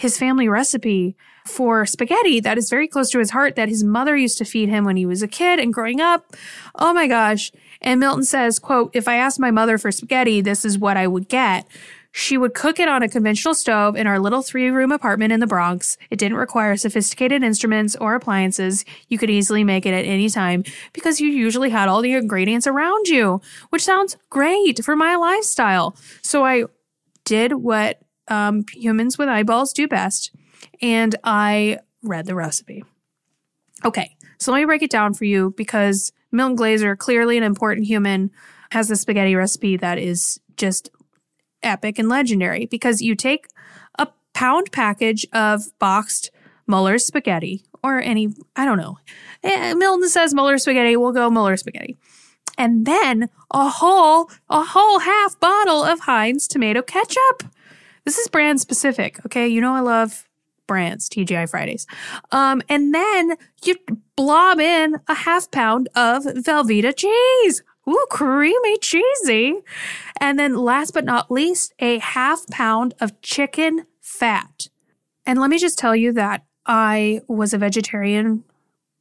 his 0.00 0.16
family 0.16 0.48
recipe 0.48 1.14
for 1.46 1.84
spaghetti 1.84 2.40
that 2.40 2.56
is 2.56 2.70
very 2.70 2.88
close 2.88 3.10
to 3.10 3.18
his 3.18 3.30
heart 3.30 3.54
that 3.56 3.68
his 3.68 3.84
mother 3.84 4.16
used 4.16 4.38
to 4.38 4.44
feed 4.44 4.68
him 4.68 4.84
when 4.84 4.96
he 4.96 5.04
was 5.04 5.22
a 5.22 5.28
kid 5.28 5.58
and 5.58 5.74
growing 5.74 6.00
up. 6.00 6.34
Oh 6.74 6.94
my 6.94 7.06
gosh. 7.06 7.52
And 7.82 8.00
Milton 8.00 8.24
says, 8.24 8.58
quote, 8.58 8.90
if 8.94 9.08
I 9.08 9.16
asked 9.16 9.40
my 9.40 9.50
mother 9.50 9.78
for 9.78 9.90
spaghetti, 9.90 10.40
this 10.40 10.64
is 10.64 10.78
what 10.78 10.96
I 10.96 11.06
would 11.06 11.28
get. 11.28 11.66
She 12.12 12.36
would 12.36 12.54
cook 12.54 12.80
it 12.80 12.88
on 12.88 13.02
a 13.02 13.08
conventional 13.08 13.54
stove 13.54 13.96
in 13.96 14.06
our 14.06 14.18
little 14.18 14.42
three 14.42 14.68
room 14.68 14.90
apartment 14.90 15.32
in 15.32 15.40
the 15.40 15.46
Bronx. 15.46 15.96
It 16.10 16.18
didn't 16.18 16.38
require 16.38 16.76
sophisticated 16.76 17.44
instruments 17.44 17.94
or 17.96 18.14
appliances. 18.14 18.84
You 19.08 19.16
could 19.16 19.30
easily 19.30 19.62
make 19.62 19.86
it 19.86 19.94
at 19.94 20.04
any 20.04 20.28
time 20.28 20.64
because 20.92 21.20
you 21.20 21.28
usually 21.28 21.70
had 21.70 21.88
all 21.88 22.02
the 22.02 22.12
ingredients 22.12 22.66
around 22.66 23.06
you, 23.06 23.40
which 23.70 23.84
sounds 23.84 24.16
great 24.28 24.84
for 24.84 24.96
my 24.96 25.14
lifestyle. 25.14 25.96
So 26.22 26.44
I 26.44 26.64
did 27.24 27.52
what 27.54 28.00
um, 28.28 28.64
humans 28.72 29.16
with 29.16 29.28
eyeballs 29.28 29.72
do 29.72 29.86
best 29.86 30.34
and 30.82 31.14
I 31.22 31.78
read 32.02 32.26
the 32.26 32.34
recipe. 32.34 32.84
Okay, 33.84 34.16
so 34.38 34.52
let 34.52 34.58
me 34.58 34.64
break 34.64 34.82
it 34.82 34.90
down 34.90 35.14
for 35.14 35.24
you 35.24 35.54
because 35.56 36.12
Milton 36.32 36.56
Glaser, 36.56 36.96
clearly 36.96 37.36
an 37.36 37.44
important 37.44 37.86
human, 37.86 38.30
has 38.72 38.88
the 38.88 38.96
spaghetti 38.96 39.34
recipe 39.34 39.76
that 39.76 39.98
is 39.98 40.40
just 40.56 40.90
epic 41.62 41.98
and 41.98 42.08
legendary 42.08 42.66
because 42.66 43.00
you 43.00 43.14
take 43.14 43.46
a 43.98 44.08
pound 44.34 44.72
package 44.72 45.26
of 45.32 45.76
boxed 45.78 46.30
Mueller's 46.66 47.04
spaghetti 47.04 47.64
or 47.82 48.00
any, 48.00 48.28
I 48.56 48.64
don't 48.64 48.78
know. 48.78 48.98
Eh, 49.42 49.74
Milton 49.74 50.08
says 50.08 50.34
Mueller 50.34 50.58
spaghetti, 50.58 50.96
we'll 50.96 51.12
go 51.12 51.30
Muller 51.30 51.56
spaghetti. 51.56 51.96
And 52.58 52.86
then 52.86 53.28
a 53.50 53.68
whole, 53.68 54.30
a 54.48 54.62
whole 54.62 55.00
half 55.00 55.38
bottle 55.40 55.82
of 55.82 56.00
Heinz 56.00 56.46
tomato 56.46 56.82
ketchup. 56.82 57.44
This 58.04 58.18
is 58.18 58.28
brand 58.28 58.60
specific, 58.60 59.24
okay? 59.26 59.48
You 59.48 59.60
know 59.60 59.74
I 59.74 59.80
love 59.80 60.26
brands, 60.66 61.08
TGI 61.08 61.50
Fridays. 61.50 61.86
Um, 62.30 62.62
and 62.68 62.94
then 62.94 63.36
you 63.64 63.76
blob 64.14 64.60
in 64.60 64.96
a 65.08 65.14
half 65.14 65.50
pound 65.50 65.88
of 65.96 66.24
Velveeta 66.24 66.94
cheese. 66.94 67.62
Ooh, 67.90 68.06
creamy 68.08 68.78
cheesy. 68.78 69.54
And 70.20 70.38
then 70.38 70.54
last 70.56 70.94
but 70.94 71.04
not 71.04 71.30
least, 71.30 71.74
a 71.80 71.98
half 71.98 72.46
pound 72.46 72.94
of 73.00 73.20
chicken 73.20 73.86
fat. 74.00 74.68
And 75.26 75.40
let 75.40 75.50
me 75.50 75.58
just 75.58 75.78
tell 75.78 75.96
you 75.96 76.12
that 76.12 76.44
I 76.66 77.20
was 77.26 77.52
a 77.52 77.58
vegetarian 77.58 78.44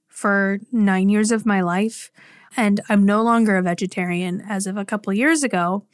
for 0.07 0.59
nine 0.71 1.07
years 1.09 1.31
of 1.31 1.45
my 1.45 1.61
life, 1.61 2.11
and 2.57 2.81
I'm 2.89 3.05
no 3.05 3.21
longer 3.21 3.57
a 3.57 3.61
vegetarian 3.61 4.41
as 4.41 4.67
of 4.67 4.75
a 4.75 4.85
couple 4.85 5.11
of 5.11 5.17
years 5.17 5.43
ago. 5.43 5.85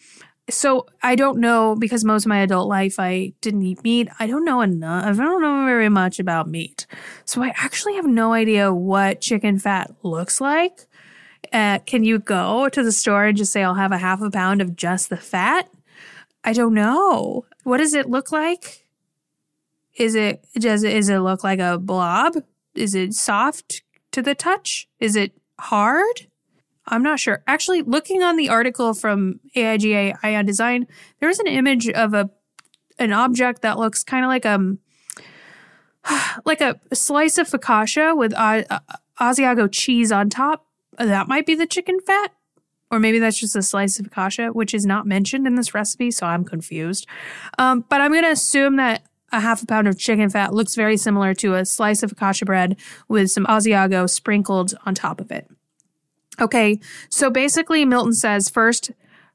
So 0.49 0.85
I 1.01 1.15
don't 1.15 1.39
know 1.39 1.75
because 1.75 2.05
most 2.05 2.25
of 2.25 2.29
my 2.29 2.39
adult 2.39 2.67
life 2.67 2.95
I 2.99 3.33
didn't 3.41 3.63
eat 3.63 3.83
meat. 3.83 4.09
I 4.19 4.27
don't 4.27 4.45
know 4.45 4.61
enough. 4.61 5.05
I 5.05 5.23
don't 5.23 5.41
know 5.41 5.65
very 5.65 5.89
much 5.89 6.19
about 6.19 6.47
meat. 6.47 6.85
So 7.25 7.43
I 7.43 7.51
actually 7.57 7.95
have 7.95 8.05
no 8.05 8.33
idea 8.33 8.73
what 8.73 9.21
chicken 9.21 9.57
fat 9.57 9.91
looks 10.03 10.39
like. 10.39 10.87
Uh, 11.51 11.79
can 11.79 12.03
you 12.03 12.19
go 12.19 12.69
to 12.69 12.83
the 12.83 12.91
store 12.91 13.25
and 13.25 13.37
just 13.37 13.51
say, 13.51 13.63
I'll 13.63 13.75
have 13.75 13.91
a 13.91 13.97
half 13.97 14.21
a 14.21 14.29
pound 14.29 14.61
of 14.61 14.75
just 14.75 15.09
the 15.09 15.17
fat? 15.17 15.69
I 16.43 16.53
don't 16.53 16.73
know. 16.73 17.45
What 17.63 17.77
does 17.77 17.93
it 17.93 18.09
look 18.09 18.31
like? 18.31 18.85
Is 19.97 20.15
it, 20.15 20.45
does 20.55 20.83
it, 20.83 20.93
is 20.93 21.09
it 21.09 21.19
look 21.19 21.43
like 21.43 21.59
a 21.59 21.77
blob? 21.77 22.35
Is 22.75 22.93
it 22.95 23.13
soft 23.13 23.81
to 24.11 24.21
the 24.21 24.35
touch? 24.35 24.87
Is 24.99 25.15
it 25.15 25.33
hard? 25.59 26.27
I'm 26.87 27.01
not 27.01 27.19
sure. 27.19 27.43
Actually, 27.47 27.81
looking 27.81 28.21
on 28.21 28.37
the 28.37 28.49
article 28.49 28.93
from 28.93 29.39
AIGA 29.55 30.17
Eye 30.21 30.35
on 30.35 30.45
Design, 30.45 30.87
there's 31.19 31.39
an 31.39 31.47
image 31.47 31.89
of 31.89 32.13
a 32.13 32.29
an 32.97 33.11
object 33.11 33.61
that 33.61 33.77
looks 33.77 34.03
kind 34.03 34.23
of 34.23 34.29
like 34.29 34.45
um 34.45 34.79
like 36.45 36.61
a, 36.61 36.79
slice 36.93 37.37
of 37.37 37.49
focaccia 37.49 38.15
with 38.15 38.33
uh, 38.35 38.63
Asiago 39.19 39.69
cheese 39.71 40.11
on 40.11 40.29
top 40.29 40.64
that 40.97 41.27
might 41.27 41.45
be 41.45 41.55
the 41.55 41.67
chicken 41.67 41.99
fat. 41.99 42.33
Or 42.91 42.99
maybe 42.99 43.19
that's 43.19 43.39
just 43.39 43.55
a 43.55 43.63
slice 43.63 43.99
of 43.99 44.11
kasha, 44.11 44.49
which 44.49 44.73
is 44.73 44.85
not 44.85 45.07
mentioned 45.07 45.47
in 45.47 45.55
this 45.55 45.73
recipe, 45.73 46.11
so 46.11 46.27
I'm 46.27 46.45
confused. 46.45 47.07
Um, 47.57 47.83
but 47.89 47.99
I'm 47.99 48.11
going 48.11 48.23
to 48.23 48.31
assume 48.31 48.75
that 48.75 49.03
a 49.31 49.39
half 49.39 49.63
a 49.63 49.65
pound 49.65 49.87
of 49.87 49.97
chicken 49.97 50.29
fat 50.29 50.53
looks 50.53 50.75
very 50.75 50.97
similar 50.97 51.33
to 51.35 51.55
a 51.55 51.65
slice 51.65 52.03
of 52.03 52.15
kasha 52.15 52.45
bread 52.45 52.77
with 53.07 53.31
some 53.31 53.45
Asiago 53.47 54.09
sprinkled 54.09 54.75
on 54.85 54.93
top 54.93 55.19
of 55.19 55.31
it. 55.31 55.49
Okay, 56.39 56.79
so 57.09 57.29
basically, 57.29 57.85
Milton 57.85 58.13
says 58.13 58.49
first 58.49 58.91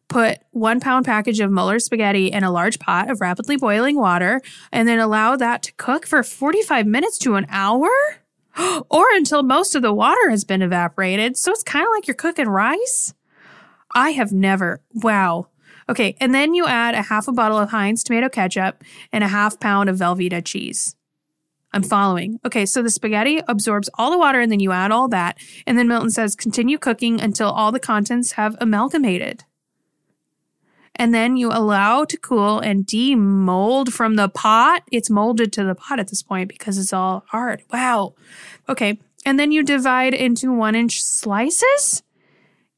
put 0.09 0.38
one 0.50 0.81
pound 0.81 1.07
package 1.07 1.40
of 1.40 1.50
Mueller 1.50 1.79
spaghetti 1.79 2.26
in 2.26 2.43
a 2.43 2.50
large 2.50 2.79
pot 2.79 3.11
of 3.11 3.21
rapidly 3.21 3.57
boiling 3.57 3.97
water 3.97 4.40
and 4.73 4.87
then 4.87 4.99
allow 4.99 5.37
that 5.37 5.62
to 5.62 5.73
cook 5.75 6.05
for 6.07 6.23
45 6.23 6.87
minutes 6.87 7.17
to 7.19 7.37
an 7.37 7.47
hour? 7.49 7.88
or 8.90 9.07
until 9.12 9.42
most 9.42 9.75
of 9.75 9.83
the 9.83 9.92
water 9.92 10.30
has 10.30 10.45
been 10.45 10.62
evaporated. 10.62 11.37
So 11.37 11.52
it's 11.52 11.62
kind 11.62 11.85
of 11.85 11.90
like 11.92 12.07
you're 12.07 12.14
cooking 12.14 12.49
rice. 12.49 13.14
I 13.95 14.11
have 14.11 14.33
never. 14.33 14.80
Wow. 14.95 15.49
Okay. 15.88 16.16
And 16.21 16.35
then 16.35 16.54
you 16.54 16.66
add 16.66 16.95
a 16.95 17.02
half 17.02 17.26
a 17.26 17.33
bottle 17.33 17.59
of 17.59 17.71
Heinz 17.71 18.04
tomato 18.04 18.28
ketchup 18.28 18.85
and 19.12 19.25
a 19.25 19.28
half 19.28 19.59
pound 19.59 19.88
of 19.88 19.97
Velveeta 19.97 20.45
cheese. 20.45 20.95
I'm 21.73 21.83
following. 21.85 22.40
Okay, 22.45 22.66
so 22.66 22.83
the 22.83 22.90
spaghetti 22.90 23.40
absorbs 23.47 23.88
all 23.95 24.11
the 24.11 24.19
water 24.19 24.40
and 24.40 24.50
then 24.50 24.59
you 24.59 24.73
add 24.73 24.90
all 24.90 25.07
that. 25.09 25.38
And 25.66 25.78
then 25.78 25.87
Milton 25.87 26.11
says 26.11 26.35
continue 26.35 26.78
cooking 26.78 27.21
until 27.21 27.49
all 27.49 27.71
the 27.71 27.78
contents 27.78 28.33
have 28.33 28.57
amalgamated 28.61 29.45
and 30.97 31.15
then 31.15 31.37
you 31.37 31.51
allow 31.51 32.05
to 32.05 32.17
cool 32.19 32.59
and 32.61 32.87
demold 32.87 33.91
from 33.91 34.17
the 34.17 34.29
pot. 34.29 34.83
It's 34.91 35.09
molded 35.09 35.53
to 35.55 35.65
the 35.65 35.75
pot 35.75 35.99
at 35.99 36.09
this 36.09 36.23
point 36.23 36.49
because 36.49 36.79
it's 36.79 36.93
all 36.93 37.25
hard. 37.29 37.63
Wow. 37.73 38.15
Okay. 38.69 38.99
And 39.25 39.39
then 39.39 39.53
you 39.53 39.63
divide 39.63 40.15
into 40.15 40.53
one 40.53 40.75
inch 40.75 41.03
slices 41.03 42.03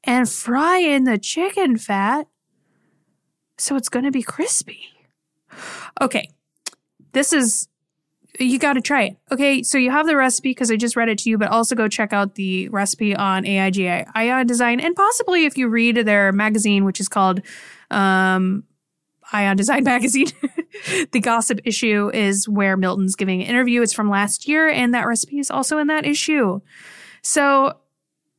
and 0.04 0.28
fry 0.28 0.78
in 0.78 1.04
the 1.04 1.18
chicken 1.18 1.78
fat. 1.78 2.26
So 3.58 3.76
it's 3.76 3.88
going 3.88 4.04
to 4.04 4.10
be 4.10 4.22
crispy. 4.22 4.80
Okay. 6.00 6.28
This 7.12 7.32
is, 7.32 7.68
you 8.40 8.58
got 8.58 8.72
to 8.72 8.80
try 8.80 9.02
it. 9.04 9.16
Okay. 9.30 9.62
So 9.62 9.78
you 9.78 9.90
have 9.90 10.06
the 10.06 10.16
recipe 10.16 10.50
because 10.50 10.70
I 10.70 10.76
just 10.76 10.96
read 10.96 11.08
it 11.08 11.18
to 11.18 11.30
you, 11.30 11.38
but 11.38 11.48
also 11.48 11.74
go 11.74 11.86
check 11.86 12.12
out 12.12 12.34
the 12.34 12.68
recipe 12.70 13.14
on 13.14 13.44
AIGA 13.44 14.10
Eye 14.14 14.30
on 14.30 14.46
Design. 14.46 14.80
And 14.80 14.96
possibly 14.96 15.44
if 15.44 15.56
you 15.56 15.68
read 15.68 15.96
their 15.96 16.32
magazine, 16.32 16.84
which 16.84 16.98
is 16.98 17.08
called 17.08 17.42
um, 17.92 18.64
Eye 19.32 19.46
on 19.46 19.56
Design 19.56 19.84
Magazine. 19.84 20.28
the 21.12 21.20
gossip 21.20 21.60
issue 21.64 22.10
is 22.12 22.48
where 22.48 22.76
Milton's 22.76 23.16
giving 23.16 23.42
an 23.42 23.48
interview. 23.48 23.82
It's 23.82 23.92
from 23.92 24.10
last 24.10 24.46
year, 24.46 24.68
and 24.68 24.94
that 24.94 25.06
recipe 25.06 25.38
is 25.38 25.50
also 25.50 25.78
in 25.78 25.86
that 25.88 26.06
issue. 26.06 26.60
So, 27.22 27.78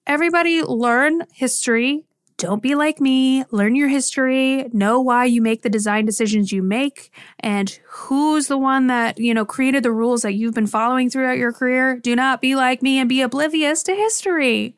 everybody 0.05 0.61
learn 0.61 1.23
history. 1.33 2.05
Don't 2.37 2.61
be 2.61 2.75
like 2.75 2.99
me. 2.99 3.45
Learn 3.51 3.75
your 3.75 3.87
history. 3.87 4.67
Know 4.73 4.99
why 4.99 5.25
you 5.25 5.41
make 5.41 5.61
the 5.61 5.69
design 5.69 6.05
decisions 6.05 6.51
you 6.51 6.61
make 6.63 7.11
and 7.39 7.79
who's 7.87 8.47
the 8.47 8.57
one 8.57 8.87
that, 8.87 9.19
you 9.19 9.33
know, 9.33 9.45
created 9.45 9.83
the 9.83 9.91
rules 9.91 10.23
that 10.23 10.33
you've 10.33 10.55
been 10.55 10.67
following 10.67 11.09
throughout 11.09 11.37
your 11.37 11.53
career. 11.53 11.99
Do 11.99 12.15
not 12.15 12.41
be 12.41 12.55
like 12.55 12.81
me 12.81 12.97
and 12.97 13.07
be 13.07 13.21
oblivious 13.21 13.83
to 13.83 13.95
history. 13.95 14.75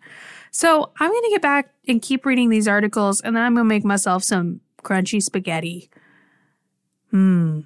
So, 0.51 0.91
I'm 0.99 1.09
going 1.09 1.23
to 1.23 1.29
get 1.31 1.41
back 1.41 1.73
and 1.87 2.01
keep 2.01 2.25
reading 2.25 2.49
these 2.49 2.67
articles, 2.67 3.21
and 3.21 3.35
then 3.35 3.43
I'm 3.43 3.55
going 3.55 3.65
to 3.65 3.69
make 3.69 3.83
myself 3.83 4.23
some 4.23 4.61
crunchy 4.85 5.21
spaghetti. 5.21 5.89
Hmm. 7.11 7.61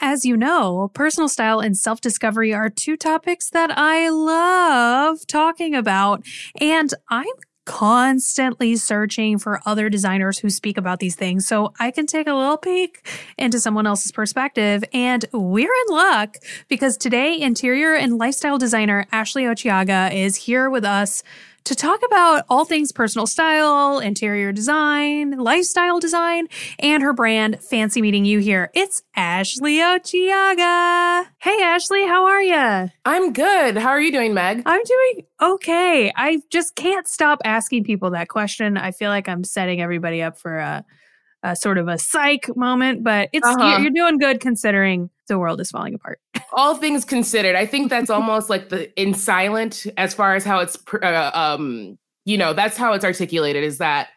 As 0.00 0.26
you 0.26 0.36
know, 0.36 0.90
personal 0.92 1.28
style 1.28 1.60
and 1.60 1.76
self 1.76 2.00
discovery 2.00 2.52
are 2.52 2.68
two 2.68 2.96
topics 2.96 3.48
that 3.50 3.70
I 3.76 4.10
love 4.10 5.26
talking 5.26 5.74
about. 5.74 6.24
And 6.60 6.92
I'm 7.08 7.24
constantly 7.64 8.76
searching 8.76 9.38
for 9.38 9.60
other 9.64 9.88
designers 9.88 10.38
who 10.38 10.50
speak 10.50 10.76
about 10.76 11.00
these 11.00 11.16
things 11.16 11.46
so 11.46 11.72
I 11.80 11.90
can 11.90 12.06
take 12.06 12.26
a 12.26 12.34
little 12.34 12.58
peek 12.58 13.08
into 13.38 13.58
someone 13.58 13.86
else's 13.86 14.12
perspective. 14.12 14.84
And 14.92 15.24
we're 15.32 15.72
in 15.88 15.94
luck 15.94 16.36
because 16.68 16.96
today, 16.96 17.40
interior 17.40 17.94
and 17.94 18.18
lifestyle 18.18 18.58
designer 18.58 19.06
Ashley 19.12 19.44
Ochiaga 19.44 20.14
is 20.14 20.36
here 20.36 20.68
with 20.68 20.84
us 20.84 21.22
to 21.64 21.74
talk 21.74 22.00
about 22.04 22.44
all 22.50 22.66
things 22.66 22.92
personal 22.92 23.26
style, 23.26 23.98
interior 23.98 24.52
design, 24.52 25.30
lifestyle 25.38 25.98
design, 25.98 26.46
and 26.78 27.02
her 27.02 27.14
brand, 27.14 27.62
Fancy 27.62 28.02
Meeting 28.02 28.26
You 28.26 28.38
here. 28.38 28.70
It's 28.74 29.02
Ashley 29.16 29.78
Ochiaga. 29.78 31.26
Hey, 31.38 31.62
Ashley, 31.62 32.06
how 32.06 32.26
are 32.26 32.42
you? 32.42 32.90
I'm 33.06 33.32
good. 33.32 33.78
How 33.78 33.88
are 33.88 34.00
you 34.00 34.12
doing, 34.12 34.34
Meg? 34.34 34.62
I'm 34.66 34.82
doing 34.84 35.26
okay. 35.40 36.12
I 36.14 36.42
just 36.50 36.74
can't 36.74 37.08
stop 37.08 37.40
asking 37.44 37.84
people 37.84 38.10
that 38.10 38.28
question. 38.28 38.76
I 38.76 38.90
feel 38.90 39.08
like 39.08 39.26
I'm 39.26 39.42
setting 39.42 39.80
everybody 39.80 40.22
up 40.22 40.38
for 40.38 40.58
a, 40.58 40.84
a 41.44 41.54
sort 41.54 41.78
of 41.78 41.86
a 41.86 41.98
psych 41.98 42.48
moment, 42.56 43.04
but 43.04 43.28
it's 43.32 43.46
uh-huh. 43.46 43.62
you're, 43.62 43.80
you're 43.80 43.90
doing 43.90 44.18
good 44.18 44.40
considering 44.40 45.10
the 45.28 45.38
world 45.38 45.60
is 45.60 45.70
falling 45.70 45.94
apart. 45.94 46.18
All 46.52 46.74
things 46.74 47.04
considered, 47.04 47.54
I 47.54 47.66
think 47.66 47.90
that's 47.90 48.10
almost 48.10 48.50
like 48.50 48.70
the 48.70 48.92
in 49.00 49.14
silent 49.14 49.86
as 49.96 50.14
far 50.14 50.34
as 50.34 50.44
how 50.44 50.60
it's 50.60 50.76
uh, 51.02 51.30
um 51.34 51.98
you 52.24 52.38
know 52.38 52.54
that's 52.54 52.76
how 52.76 52.94
it's 52.94 53.04
articulated 53.04 53.62
is 53.62 53.78
that 53.78 54.08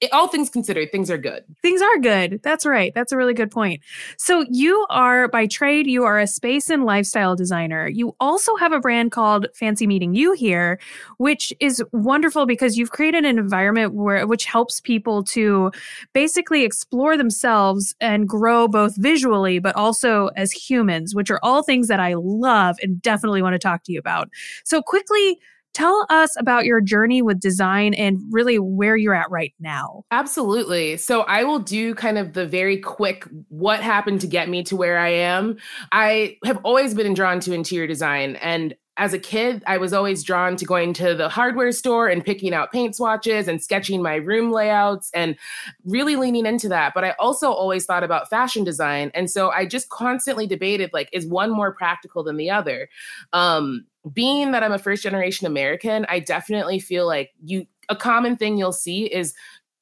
it, 0.00 0.12
all 0.12 0.28
things 0.28 0.50
considered, 0.50 0.92
things 0.92 1.10
are 1.10 1.16
good. 1.16 1.42
Things 1.62 1.80
are 1.80 1.98
good. 1.98 2.40
That's 2.42 2.66
right. 2.66 2.92
That's 2.94 3.12
a 3.12 3.16
really 3.16 3.32
good 3.32 3.50
point. 3.50 3.80
So, 4.18 4.44
you 4.50 4.86
are 4.90 5.26
by 5.28 5.46
trade, 5.46 5.86
you 5.86 6.04
are 6.04 6.18
a 6.18 6.26
space 6.26 6.68
and 6.68 6.84
lifestyle 6.84 7.34
designer. 7.34 7.88
You 7.88 8.14
also 8.20 8.56
have 8.56 8.72
a 8.72 8.80
brand 8.80 9.12
called 9.12 9.46
Fancy 9.54 9.86
Meeting 9.86 10.14
You 10.14 10.32
here, 10.32 10.78
which 11.16 11.52
is 11.60 11.82
wonderful 11.92 12.44
because 12.44 12.76
you've 12.76 12.90
created 12.90 13.24
an 13.24 13.38
environment 13.38 13.94
where 13.94 14.26
which 14.26 14.44
helps 14.44 14.80
people 14.80 15.24
to 15.24 15.70
basically 16.12 16.64
explore 16.64 17.16
themselves 17.16 17.94
and 18.00 18.28
grow 18.28 18.68
both 18.68 18.96
visually 18.96 19.58
but 19.58 19.74
also 19.76 20.28
as 20.36 20.52
humans, 20.52 21.14
which 21.14 21.30
are 21.30 21.40
all 21.42 21.62
things 21.62 21.88
that 21.88 22.00
I 22.00 22.14
love 22.14 22.76
and 22.82 23.00
definitely 23.00 23.40
want 23.40 23.54
to 23.54 23.58
talk 23.58 23.82
to 23.84 23.92
you 23.92 23.98
about. 23.98 24.28
So, 24.64 24.82
quickly 24.82 25.38
Tell 25.76 26.06
us 26.08 26.34
about 26.38 26.64
your 26.64 26.80
journey 26.80 27.20
with 27.20 27.38
design 27.38 27.92
and 27.92 28.18
really 28.30 28.58
where 28.58 28.96
you're 28.96 29.12
at 29.12 29.30
right 29.30 29.52
now. 29.60 30.04
Absolutely. 30.10 30.96
So 30.96 31.20
I 31.24 31.44
will 31.44 31.58
do 31.58 31.94
kind 31.94 32.16
of 32.16 32.32
the 32.32 32.46
very 32.46 32.78
quick 32.78 33.28
what 33.48 33.82
happened 33.82 34.22
to 34.22 34.26
get 34.26 34.48
me 34.48 34.62
to 34.62 34.74
where 34.74 34.98
I 34.98 35.10
am. 35.10 35.58
I 35.92 36.38
have 36.46 36.58
always 36.64 36.94
been 36.94 37.12
drawn 37.12 37.40
to 37.40 37.52
interior 37.52 37.86
design 37.86 38.36
and 38.36 38.74
as 38.96 39.12
a 39.12 39.18
kid, 39.18 39.62
I 39.66 39.76
was 39.76 39.92
always 39.92 40.22
drawn 40.22 40.56
to 40.56 40.64
going 40.64 40.92
to 40.94 41.14
the 41.14 41.28
hardware 41.28 41.72
store 41.72 42.08
and 42.08 42.24
picking 42.24 42.54
out 42.54 42.72
paint 42.72 42.96
swatches 42.96 43.46
and 43.46 43.62
sketching 43.62 44.02
my 44.02 44.16
room 44.16 44.50
layouts 44.50 45.10
and 45.12 45.36
really 45.84 46.16
leaning 46.16 46.46
into 46.46 46.68
that. 46.70 46.94
But 46.94 47.04
I 47.04 47.10
also 47.18 47.50
always 47.50 47.84
thought 47.84 48.04
about 48.04 48.30
fashion 48.30 48.64
design. 48.64 49.10
And 49.14 49.30
so 49.30 49.50
I 49.50 49.66
just 49.66 49.90
constantly 49.90 50.46
debated 50.46 50.90
like, 50.92 51.10
is 51.12 51.26
one 51.26 51.50
more 51.50 51.72
practical 51.72 52.24
than 52.24 52.36
the 52.36 52.50
other? 52.50 52.88
Um, 53.32 53.84
being 54.12 54.52
that 54.52 54.62
I'm 54.62 54.72
a 54.72 54.78
first 54.78 55.02
generation 55.02 55.46
American, 55.46 56.06
I 56.08 56.20
definitely 56.20 56.78
feel 56.78 57.06
like 57.06 57.32
you 57.44 57.66
a 57.88 57.96
common 57.96 58.36
thing 58.36 58.58
you'll 58.58 58.72
see 58.72 59.04
is 59.04 59.34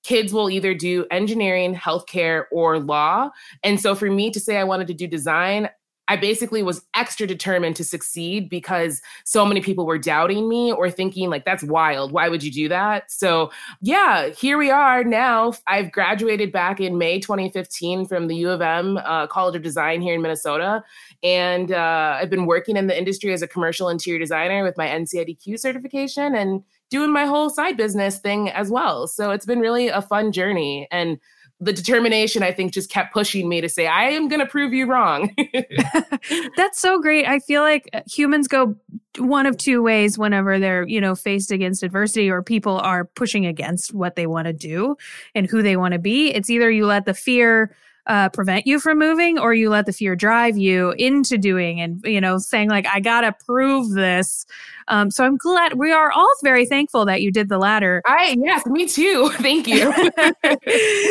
kids 0.02 0.32
will 0.32 0.50
either 0.50 0.74
do 0.74 1.06
engineering, 1.10 1.74
healthcare, 1.74 2.44
or 2.52 2.78
law. 2.78 3.30
And 3.62 3.80
so 3.80 3.94
for 3.94 4.10
me 4.10 4.30
to 4.30 4.40
say 4.40 4.58
I 4.58 4.64
wanted 4.64 4.86
to 4.88 4.94
do 4.94 5.06
design, 5.06 5.70
I 6.08 6.16
basically 6.16 6.62
was 6.62 6.84
extra 6.94 7.26
determined 7.26 7.76
to 7.76 7.84
succeed 7.84 8.50
because 8.50 9.00
so 9.24 9.46
many 9.46 9.60
people 9.60 9.86
were 9.86 9.98
doubting 9.98 10.48
me 10.48 10.70
or 10.70 10.90
thinking, 10.90 11.30
like, 11.30 11.44
that's 11.44 11.62
wild. 11.62 12.12
Why 12.12 12.28
would 12.28 12.42
you 12.42 12.50
do 12.50 12.68
that? 12.68 13.10
So, 13.10 13.50
yeah, 13.80 14.28
here 14.28 14.58
we 14.58 14.70
are 14.70 15.02
now. 15.02 15.54
I've 15.66 15.92
graduated 15.92 16.52
back 16.52 16.78
in 16.78 16.98
May 16.98 17.20
2015 17.20 18.06
from 18.06 18.28
the 18.28 18.36
U 18.36 18.50
of 18.50 18.60
M 18.60 18.98
uh, 18.98 19.26
College 19.28 19.56
of 19.56 19.62
Design 19.62 20.02
here 20.02 20.14
in 20.14 20.20
Minnesota. 20.20 20.82
And 21.22 21.72
uh, 21.72 22.18
I've 22.20 22.30
been 22.30 22.46
working 22.46 22.76
in 22.76 22.86
the 22.86 22.98
industry 22.98 23.32
as 23.32 23.40
a 23.40 23.48
commercial 23.48 23.88
interior 23.88 24.20
designer 24.20 24.62
with 24.62 24.76
my 24.76 24.86
NCIDQ 24.86 25.58
certification 25.58 26.34
and 26.34 26.62
doing 26.90 27.12
my 27.12 27.24
whole 27.24 27.48
side 27.48 27.78
business 27.78 28.18
thing 28.18 28.50
as 28.50 28.70
well. 28.70 29.06
So, 29.06 29.30
it's 29.30 29.46
been 29.46 29.60
really 29.60 29.88
a 29.88 30.02
fun 30.02 30.32
journey. 30.32 30.86
And 30.90 31.18
the 31.60 31.72
determination 31.72 32.42
I 32.42 32.52
think 32.52 32.72
just 32.72 32.90
kept 32.90 33.12
pushing 33.12 33.48
me 33.48 33.60
to 33.60 33.68
say 33.68 33.86
I 33.86 34.04
am 34.10 34.28
going 34.28 34.40
to 34.40 34.46
prove 34.46 34.72
you 34.72 34.86
wrong. 34.86 35.34
That's 36.56 36.80
so 36.80 37.00
great. 37.00 37.26
I 37.26 37.38
feel 37.38 37.62
like 37.62 37.88
uh, 37.92 38.02
humans 38.06 38.48
go 38.48 38.76
one 39.18 39.46
of 39.46 39.56
two 39.56 39.82
ways 39.82 40.18
whenever 40.18 40.58
they're, 40.58 40.86
you 40.86 41.00
know, 41.00 41.14
faced 41.14 41.52
against 41.52 41.82
adversity 41.82 42.28
or 42.28 42.42
people 42.42 42.78
are 42.78 43.04
pushing 43.04 43.46
against 43.46 43.94
what 43.94 44.16
they 44.16 44.26
want 44.26 44.46
to 44.46 44.52
do 44.52 44.96
and 45.34 45.46
who 45.46 45.62
they 45.62 45.76
want 45.76 45.92
to 45.92 45.98
be. 45.98 46.34
It's 46.34 46.50
either 46.50 46.70
you 46.70 46.86
let 46.86 47.06
the 47.06 47.14
fear 47.14 47.74
uh, 48.06 48.28
prevent 48.28 48.66
you 48.66 48.78
from 48.78 48.98
moving 48.98 49.38
or 49.38 49.54
you 49.54 49.70
let 49.70 49.86
the 49.86 49.92
fear 49.92 50.14
drive 50.14 50.58
you 50.58 50.90
into 50.98 51.38
doing 51.38 51.80
and 51.80 52.00
you 52.04 52.20
know 52.20 52.36
saying 52.36 52.68
like 52.68 52.86
i 52.86 53.00
gotta 53.00 53.34
prove 53.46 53.90
this. 53.92 54.46
Um, 54.88 55.10
so 55.10 55.24
i'm 55.24 55.38
glad 55.38 55.78
we 55.78 55.92
are 55.92 56.12
all 56.12 56.30
very 56.42 56.66
thankful 56.66 57.06
that 57.06 57.22
you 57.22 57.32
did 57.32 57.48
the 57.48 57.56
latter. 57.56 58.02
I 58.04 58.36
yes 58.38 58.66
me 58.66 58.86
too. 58.86 59.30
Thank 59.34 59.66
you. 59.66 59.92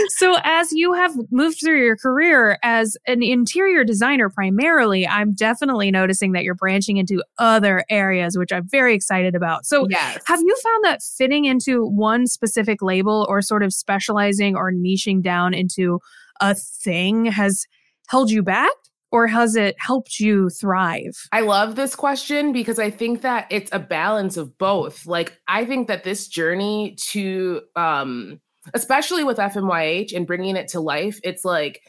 So 0.10 0.38
as 0.44 0.72
you 0.72 0.94
have 0.94 1.16
moved 1.32 1.60
through 1.60 1.84
your 1.84 1.98
career 1.98 2.60
as 2.64 2.98
an 3.08 3.24
interior 3.24 3.84
designer 3.84 4.30
primarily 4.30 5.08
i'm 5.08 5.34
definitely 5.34 5.92
noticing 5.92 6.34
that 6.34 6.44
you're 6.44 6.56
branching 6.56 6.98
into 6.98 7.24
other 7.40 7.84
areas 7.90 8.38
which 8.38 8.52
i'm 8.52 8.68
very 8.70 8.94
excited 8.94 9.36
about. 9.36 9.66
So 9.66 9.88
yes. 9.90 10.22
have 10.26 10.40
you 10.40 10.56
found 10.64 10.84
that 10.86 11.02
fitting 11.02 11.46
into 11.46 11.86
one 11.86 12.28
specific 12.28 12.82
label 12.82 13.26
or 13.28 13.42
sort 13.42 13.64
of 13.64 13.74
specializing 13.74 14.56
or 14.56 14.72
niching 14.72 15.22
down 15.22 15.54
into 15.54 16.00
a 16.44 16.54
thing 16.54 17.26
has 17.26 17.66
held 18.10 18.30
you 18.30 18.44
back 18.44 18.72
or 19.12 19.28
has 19.28 19.56
it 19.56 19.76
helped 19.80 20.20
you 20.20 20.50
thrive? 20.50 21.16
I 21.32 21.42
love 21.42 21.76
this 21.76 21.96
question 21.96 22.52
because 22.52 22.80
I 22.80 22.90
think 22.90 23.22
that 23.22 23.48
it's 23.50 23.72
a 23.72 23.80
balance 23.80 24.38
of 24.38 24.58
both. 24.58 25.06
Like 25.06 25.40
I 25.48 25.66
think 25.66 25.88
that 25.88 26.04
this 26.04 26.28
journey 26.28 26.98
to 27.12 27.62
um 27.76 28.42
especially 28.74 29.24
with 29.24 29.38
FMYH 29.38 30.16
and 30.16 30.26
bringing 30.26 30.56
it 30.56 30.70
to 30.70 30.80
life, 30.80 31.20
it's 31.24 31.46
like 31.46 31.82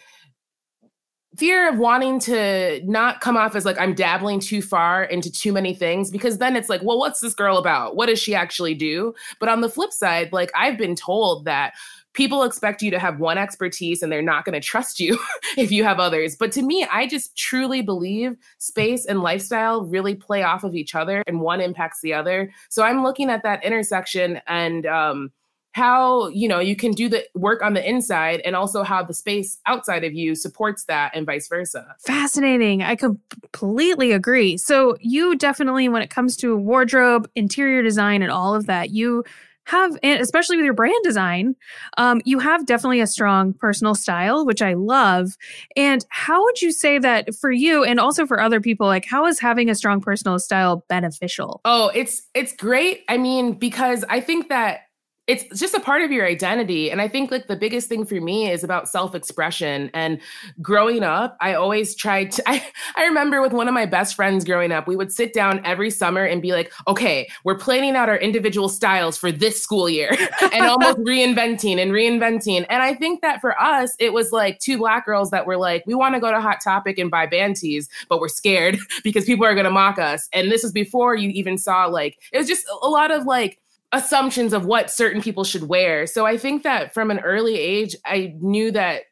fear 1.36 1.68
of 1.68 1.78
wanting 1.78 2.20
to 2.20 2.80
not 2.84 3.20
come 3.20 3.36
off 3.36 3.56
as 3.56 3.64
like 3.64 3.78
I'm 3.78 3.94
dabbling 3.94 4.38
too 4.38 4.62
far 4.62 5.02
into 5.02 5.30
too 5.32 5.52
many 5.52 5.74
things 5.74 6.10
because 6.10 6.38
then 6.38 6.56
it's 6.56 6.68
like, 6.68 6.82
well, 6.82 6.98
what's 6.98 7.20
this 7.20 7.34
girl 7.34 7.58
about? 7.58 7.96
What 7.96 8.06
does 8.06 8.20
she 8.20 8.34
actually 8.34 8.74
do? 8.74 9.14
But 9.40 9.48
on 9.48 9.60
the 9.60 9.68
flip 9.68 9.92
side, 9.92 10.32
like 10.32 10.50
I've 10.54 10.78
been 10.78 10.94
told 10.94 11.44
that 11.46 11.74
people 12.14 12.44
expect 12.44 12.80
you 12.80 12.90
to 12.90 12.98
have 12.98 13.18
one 13.18 13.36
expertise 13.36 14.02
and 14.02 14.10
they're 14.10 14.22
not 14.22 14.44
going 14.44 14.54
to 14.54 14.66
trust 14.66 14.98
you 14.98 15.18
if 15.58 15.70
you 15.70 15.84
have 15.84 15.98
others. 15.98 16.36
But 16.36 16.52
to 16.52 16.62
me, 16.62 16.86
I 16.90 17.06
just 17.06 17.36
truly 17.36 17.82
believe 17.82 18.36
space 18.58 19.04
and 19.04 19.20
lifestyle 19.20 19.84
really 19.84 20.14
play 20.14 20.42
off 20.42 20.64
of 20.64 20.74
each 20.74 20.94
other 20.94 21.22
and 21.26 21.40
one 21.40 21.60
impacts 21.60 22.00
the 22.00 22.14
other. 22.14 22.52
So 22.70 22.82
I'm 22.82 23.02
looking 23.02 23.30
at 23.30 23.42
that 23.42 23.64
intersection 23.64 24.40
and 24.46 24.86
um, 24.86 25.32
how 25.72 26.28
you 26.28 26.46
know 26.46 26.60
you 26.60 26.76
can 26.76 26.92
do 26.92 27.08
the 27.08 27.24
work 27.34 27.60
on 27.60 27.74
the 27.74 27.88
inside 27.88 28.40
and 28.44 28.54
also 28.54 28.84
how 28.84 29.02
the 29.02 29.12
space 29.12 29.58
outside 29.66 30.04
of 30.04 30.14
you 30.14 30.36
supports 30.36 30.84
that 30.84 31.10
and 31.16 31.26
vice 31.26 31.48
versa 31.48 31.96
fascinating 31.98 32.80
i 32.80 32.94
completely 32.94 34.12
agree 34.12 34.56
so 34.56 34.96
you 35.00 35.34
definitely 35.34 35.88
when 35.88 36.00
it 36.00 36.10
comes 36.10 36.36
to 36.36 36.56
wardrobe 36.56 37.28
interior 37.34 37.82
design 37.82 38.22
and 38.22 38.30
all 38.30 38.54
of 38.54 38.66
that 38.66 38.90
you 38.90 39.24
have, 39.66 39.96
and 40.02 40.20
especially 40.20 40.56
with 40.56 40.64
your 40.64 40.74
brand 40.74 41.02
design, 41.02 41.56
um, 41.96 42.20
you 42.24 42.38
have 42.38 42.66
definitely 42.66 43.00
a 43.00 43.06
strong 43.06 43.52
personal 43.52 43.94
style, 43.94 44.44
which 44.44 44.62
I 44.62 44.74
love. 44.74 45.36
And 45.76 46.04
how 46.10 46.42
would 46.44 46.60
you 46.62 46.72
say 46.72 46.98
that 46.98 47.34
for 47.34 47.50
you 47.50 47.84
and 47.84 47.98
also 47.98 48.26
for 48.26 48.40
other 48.40 48.60
people, 48.60 48.86
like 48.86 49.06
how 49.06 49.26
is 49.26 49.40
having 49.40 49.70
a 49.70 49.74
strong 49.74 50.00
personal 50.00 50.38
style 50.38 50.84
beneficial? 50.88 51.60
Oh, 51.64 51.90
it's 51.94 52.22
it's 52.34 52.54
great. 52.54 53.04
I 53.08 53.18
mean, 53.18 53.54
because 53.54 54.04
I 54.08 54.20
think 54.20 54.48
that 54.48 54.80
it's 55.26 55.58
just 55.58 55.74
a 55.74 55.80
part 55.80 56.02
of 56.02 56.12
your 56.12 56.26
identity 56.26 56.90
and 56.90 57.00
i 57.00 57.08
think 57.08 57.30
like 57.30 57.46
the 57.46 57.56
biggest 57.56 57.88
thing 57.88 58.04
for 58.04 58.20
me 58.20 58.50
is 58.50 58.62
about 58.62 58.88
self-expression 58.88 59.90
and 59.94 60.20
growing 60.60 61.02
up 61.02 61.36
i 61.40 61.54
always 61.54 61.94
tried 61.94 62.30
to 62.30 62.42
i, 62.48 62.64
I 62.96 63.04
remember 63.04 63.40
with 63.40 63.52
one 63.52 63.68
of 63.68 63.74
my 63.74 63.86
best 63.86 64.14
friends 64.14 64.44
growing 64.44 64.72
up 64.72 64.86
we 64.86 64.96
would 64.96 65.12
sit 65.12 65.32
down 65.32 65.60
every 65.64 65.90
summer 65.90 66.24
and 66.24 66.42
be 66.42 66.52
like 66.52 66.72
okay 66.86 67.28
we're 67.44 67.56
planning 67.56 67.96
out 67.96 68.08
our 68.08 68.18
individual 68.18 68.68
styles 68.68 69.16
for 69.16 69.32
this 69.32 69.62
school 69.62 69.88
year 69.88 70.10
and 70.52 70.66
almost 70.66 70.98
reinventing 70.98 71.80
and 71.80 71.92
reinventing 71.92 72.66
and 72.68 72.82
i 72.82 72.94
think 72.94 73.22
that 73.22 73.40
for 73.40 73.60
us 73.60 73.94
it 73.98 74.12
was 74.12 74.32
like 74.32 74.58
two 74.58 74.78
black 74.78 75.06
girls 75.06 75.30
that 75.30 75.46
were 75.46 75.56
like 75.56 75.84
we 75.86 75.94
want 75.94 76.14
to 76.14 76.20
go 76.20 76.30
to 76.30 76.40
hot 76.40 76.58
topic 76.62 76.98
and 76.98 77.10
buy 77.10 77.26
band 77.26 77.56
tees 77.56 77.88
but 78.08 78.20
we're 78.20 78.28
scared 78.28 78.78
because 79.02 79.24
people 79.24 79.44
are 79.44 79.54
going 79.54 79.64
to 79.64 79.70
mock 79.70 79.98
us 79.98 80.28
and 80.32 80.50
this 80.50 80.62
was 80.62 80.72
before 80.72 81.14
you 81.14 81.30
even 81.30 81.56
saw 81.56 81.86
like 81.86 82.18
it 82.32 82.38
was 82.38 82.46
just 82.46 82.66
a 82.82 82.88
lot 82.88 83.10
of 83.10 83.24
like 83.24 83.58
assumptions 83.92 84.52
of 84.52 84.66
what 84.66 84.90
certain 84.90 85.22
people 85.22 85.44
should 85.44 85.68
wear. 85.68 86.06
So 86.06 86.26
I 86.26 86.36
think 86.36 86.62
that 86.64 86.92
from 86.92 87.10
an 87.10 87.20
early 87.20 87.56
age, 87.56 87.94
I 88.04 88.34
knew 88.40 88.70
that 88.72 89.02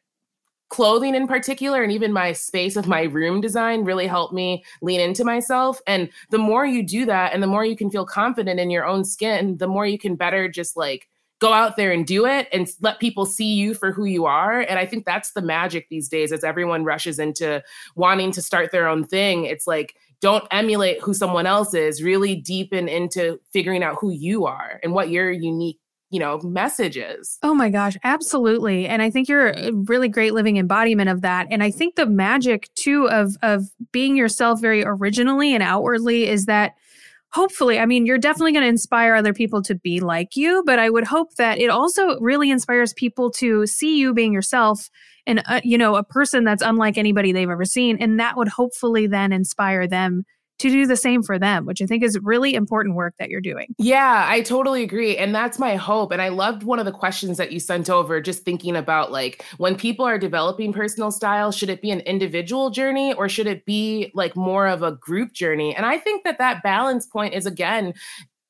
clothing 0.73 1.13
in 1.13 1.27
particular 1.27 1.83
and 1.83 1.91
even 1.91 2.11
my 2.11 2.31
space 2.33 2.75
of 2.75 2.87
my 2.87 3.03
room 3.03 3.39
design 3.39 3.85
really 3.85 4.07
helped 4.07 4.33
me 4.33 4.63
lean 4.81 4.99
into 4.99 5.23
myself. 5.23 5.79
And 5.85 6.09
the 6.31 6.39
more 6.39 6.65
you 6.65 6.81
do 6.81 7.05
that 7.05 7.31
and 7.31 7.43
the 7.43 7.47
more 7.47 7.63
you 7.63 7.75
can 7.75 7.91
feel 7.91 8.07
confident 8.07 8.59
in 8.59 8.71
your 8.71 8.83
own 8.83 9.05
skin 9.05 9.57
the 9.57 9.67
more 9.67 9.85
you 9.85 9.99
can 9.99 10.15
better 10.15 10.49
just 10.49 10.75
like 10.75 11.07
go 11.37 11.53
out 11.53 11.77
there 11.77 11.91
and 11.91 12.07
do 12.07 12.25
it 12.25 12.47
and 12.51 12.67
let 12.81 12.99
people 12.99 13.27
see 13.27 13.53
you 13.53 13.75
for 13.75 13.91
who 13.91 14.05
you 14.05 14.25
are. 14.25 14.61
And 14.61 14.79
i 14.79 14.85
think 14.87 15.05
that's 15.05 15.33
the 15.33 15.43
magic 15.43 15.89
these 15.89 16.09
days 16.09 16.31
as 16.31 16.43
everyone 16.43 16.85
rushes 16.85 17.19
into 17.19 17.61
wanting 17.95 18.31
to 18.31 18.41
start 18.41 18.71
their 18.71 18.87
own 18.87 19.05
thing. 19.05 19.45
It's 19.45 19.67
like 19.67 19.95
don't 20.23 20.45
emulate 20.51 21.01
who 21.01 21.13
someone 21.13 21.45
else 21.45 21.73
is 21.73 22.01
really 22.01 22.33
deepen 22.33 22.87
into 22.87 23.37
figuring 23.51 23.83
out 23.83 23.97
who 23.99 24.09
you 24.09 24.45
are 24.45 24.79
and 24.81 24.93
what 24.93 25.09
your 25.09 25.29
unique 25.29 25.77
you 26.11 26.19
know 26.19 26.39
messages 26.43 27.39
oh 27.43 27.53
my 27.53 27.69
gosh 27.69 27.97
absolutely. 28.05 28.87
And 28.87 29.01
i 29.01 29.09
think 29.09 29.27
you're 29.27 29.49
a 29.49 29.73
really 29.73 30.07
great 30.07 30.33
living 30.33 30.55
embodiment 30.55 31.09
of 31.09 31.21
that. 31.21 31.47
And 31.51 31.61
i 31.61 31.69
think 31.69 31.95
the 31.95 32.05
magic 32.05 32.69
too 32.75 33.09
of 33.09 33.35
of 33.41 33.63
being 33.91 34.15
yourself 34.15 34.61
very 34.61 34.85
originally 34.85 35.53
and 35.53 35.61
outwardly 35.61 36.25
is 36.25 36.45
that 36.45 36.75
hopefully 37.31 37.77
i 37.77 37.85
mean 37.85 38.05
you're 38.05 38.17
definitely 38.17 38.53
going 38.53 38.63
to 38.63 38.69
inspire 38.69 39.15
other 39.15 39.33
people 39.33 39.61
to 39.63 39.75
be 39.75 39.99
like 39.99 40.37
you 40.37 40.63
but 40.65 40.79
i 40.79 40.89
would 40.89 41.05
hope 41.05 41.35
that 41.35 41.57
it 41.57 41.69
also 41.69 42.17
really 42.19 42.49
inspires 42.49 42.93
people 42.93 43.29
to 43.31 43.65
see 43.65 43.97
you 43.97 44.13
being 44.13 44.31
yourself 44.31 44.89
and 45.25 45.41
uh, 45.47 45.61
you 45.63 45.77
know 45.77 45.95
a 45.95 46.03
person 46.03 46.43
that's 46.43 46.63
unlike 46.63 46.97
anybody 46.97 47.31
they've 47.31 47.49
ever 47.49 47.65
seen 47.65 47.97
and 47.99 48.19
that 48.19 48.37
would 48.37 48.47
hopefully 48.47 49.07
then 49.07 49.31
inspire 49.31 49.87
them 49.87 50.23
to 50.59 50.69
do 50.69 50.85
the 50.85 50.95
same 50.95 51.23
for 51.23 51.39
them, 51.39 51.65
which 51.65 51.81
I 51.81 51.85
think 51.85 52.03
is 52.03 52.17
really 52.21 52.53
important 52.53 52.95
work 52.95 53.15
that 53.19 53.29
you're 53.29 53.41
doing. 53.41 53.75
Yeah, 53.77 54.25
I 54.27 54.41
totally 54.41 54.83
agree. 54.83 55.17
And 55.17 55.33
that's 55.33 55.59
my 55.59 55.75
hope. 55.75 56.11
And 56.11 56.21
I 56.21 56.29
loved 56.29 56.63
one 56.63 56.79
of 56.79 56.85
the 56.85 56.91
questions 56.91 57.37
that 57.37 57.51
you 57.51 57.59
sent 57.59 57.89
over, 57.89 58.21
just 58.21 58.43
thinking 58.43 58.75
about 58.75 59.11
like 59.11 59.43
when 59.57 59.75
people 59.75 60.05
are 60.05 60.17
developing 60.17 60.71
personal 60.71 61.11
style, 61.11 61.51
should 61.51 61.69
it 61.69 61.81
be 61.81 61.91
an 61.91 62.01
individual 62.01 62.69
journey 62.69 63.13
or 63.13 63.27
should 63.27 63.47
it 63.47 63.65
be 63.65 64.11
like 64.13 64.35
more 64.35 64.67
of 64.67 64.83
a 64.83 64.93
group 64.93 65.33
journey? 65.33 65.75
And 65.75 65.85
I 65.85 65.97
think 65.97 66.23
that 66.23 66.37
that 66.37 66.63
balance 66.63 67.07
point 67.07 67.33
is 67.33 67.45
again 67.45 67.93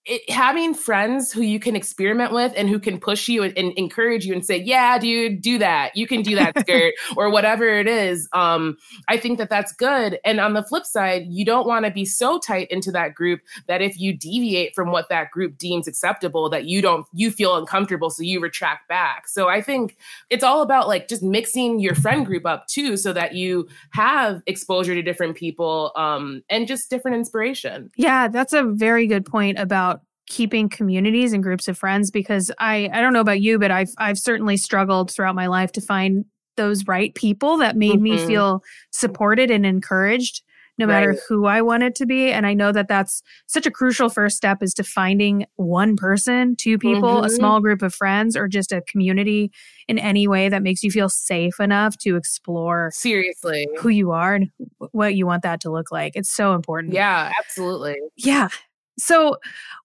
it, 0.05 0.29
having 0.29 0.73
friends 0.73 1.31
who 1.31 1.41
you 1.41 1.59
can 1.59 1.75
experiment 1.75 2.33
with 2.33 2.51
and 2.57 2.67
who 2.67 2.77
can 2.77 2.99
push 2.99 3.29
you 3.29 3.43
and, 3.43 3.57
and, 3.57 3.71
encourage 3.77 4.25
you 4.25 4.33
and 4.33 4.45
say, 4.45 4.57
"Yeah, 4.57 4.99
dude, 4.99 5.41
do 5.41 5.57
that. 5.59 5.95
You 5.95 6.07
can 6.07 6.21
do 6.21 6.35
that 6.35 6.59
skirt 6.59 6.93
or 7.15 7.29
whatever 7.29 7.65
it 7.65 7.87
is." 7.87 8.27
Um, 8.33 8.77
I 9.07 9.17
think 9.17 9.37
that 9.37 9.49
that's 9.49 9.71
good. 9.71 10.19
And 10.25 10.39
on 10.39 10.53
the 10.53 10.63
flip 10.63 10.85
side, 10.85 11.23
you 11.29 11.45
don't 11.45 11.65
want 11.65 11.85
to 11.85 11.91
be 11.91 12.03
so 12.05 12.37
tight 12.39 12.69
into 12.69 12.91
that 12.91 13.15
group 13.15 13.41
that 13.67 13.81
if 13.81 13.97
you 13.99 14.15
deviate 14.15 14.75
from 14.75 14.91
what 14.91 15.07
that 15.09 15.31
group 15.31 15.57
deems 15.57 15.87
acceptable, 15.87 16.49
that 16.49 16.65
you 16.65 16.81
don't 16.81 17.07
you 17.13 17.31
feel 17.31 17.55
uncomfortable, 17.55 18.09
so 18.09 18.23
you 18.23 18.41
retract 18.41 18.89
back. 18.89 19.27
So 19.27 19.47
I 19.47 19.61
think 19.61 19.97
it's 20.29 20.43
all 20.43 20.61
about 20.61 20.87
like 20.87 21.07
just 21.07 21.23
mixing 21.23 21.79
your 21.79 21.95
friend 21.95 22.25
group 22.25 22.45
up 22.45 22.67
too, 22.67 22.97
so 22.97 23.13
that 23.13 23.35
you 23.35 23.67
have 23.91 24.41
exposure 24.47 24.95
to 24.95 25.01
different 25.01 25.37
people 25.37 25.91
um, 25.95 26.43
and 26.49 26.67
just 26.67 26.89
different 26.89 27.15
inspiration. 27.15 27.89
Yeah, 27.95 28.27
that's 28.27 28.51
a 28.51 28.63
very 28.63 29.07
good 29.07 29.25
point 29.25 29.59
about 29.59 29.92
keeping 30.27 30.69
communities 30.69 31.33
and 31.33 31.43
groups 31.43 31.67
of 31.67 31.77
friends 31.77 32.11
because 32.11 32.51
I 32.59 32.89
I 32.93 33.01
don't 33.01 33.13
know 33.13 33.19
about 33.19 33.41
you 33.41 33.59
but 33.59 33.71
I've 33.71 33.91
I've 33.97 34.17
certainly 34.17 34.57
struggled 34.57 35.11
throughout 35.11 35.35
my 35.35 35.47
life 35.47 35.71
to 35.73 35.81
find 35.81 36.25
those 36.55 36.87
right 36.87 37.13
people 37.15 37.57
that 37.57 37.75
made 37.75 37.95
mm-hmm. 37.95 38.03
me 38.03 38.25
feel 38.25 38.63
supported 38.91 39.49
and 39.51 39.65
encouraged 39.65 40.43
no 40.77 40.87
matter 40.87 41.09
right. 41.09 41.19
who 41.29 41.45
I 41.45 41.61
wanted 41.61 41.95
to 41.95 42.05
be 42.05 42.31
and 42.31 42.47
I 42.47 42.53
know 42.53 42.71
that 42.71 42.87
that's 42.87 43.21
such 43.45 43.65
a 43.65 43.71
crucial 43.71 44.09
first 44.09 44.37
step 44.37 44.63
is 44.63 44.73
to 44.75 44.83
finding 44.83 45.45
one 45.55 45.95
person, 45.95 46.55
two 46.55 46.77
people, 46.77 47.17
mm-hmm. 47.17 47.25
a 47.25 47.29
small 47.29 47.61
group 47.61 47.81
of 47.81 47.93
friends 47.93 48.35
or 48.35 48.47
just 48.47 48.71
a 48.71 48.81
community 48.81 49.51
in 49.87 49.99
any 49.99 50.27
way 50.27 50.49
that 50.49 50.63
makes 50.63 50.83
you 50.83 50.89
feel 50.89 51.09
safe 51.09 51.59
enough 51.59 51.97
to 51.99 52.15
explore 52.15 52.89
seriously 52.93 53.67
who 53.77 53.89
you 53.89 54.11
are 54.11 54.35
and 54.35 54.49
what 54.91 55.15
you 55.15 55.25
want 55.25 55.43
that 55.43 55.61
to 55.61 55.71
look 55.71 55.91
like. 55.91 56.13
It's 56.15 56.31
so 56.31 56.55
important. 56.55 56.93
Yeah, 56.93 57.31
absolutely. 57.39 57.97
Yeah. 58.15 58.49
So, 58.97 59.37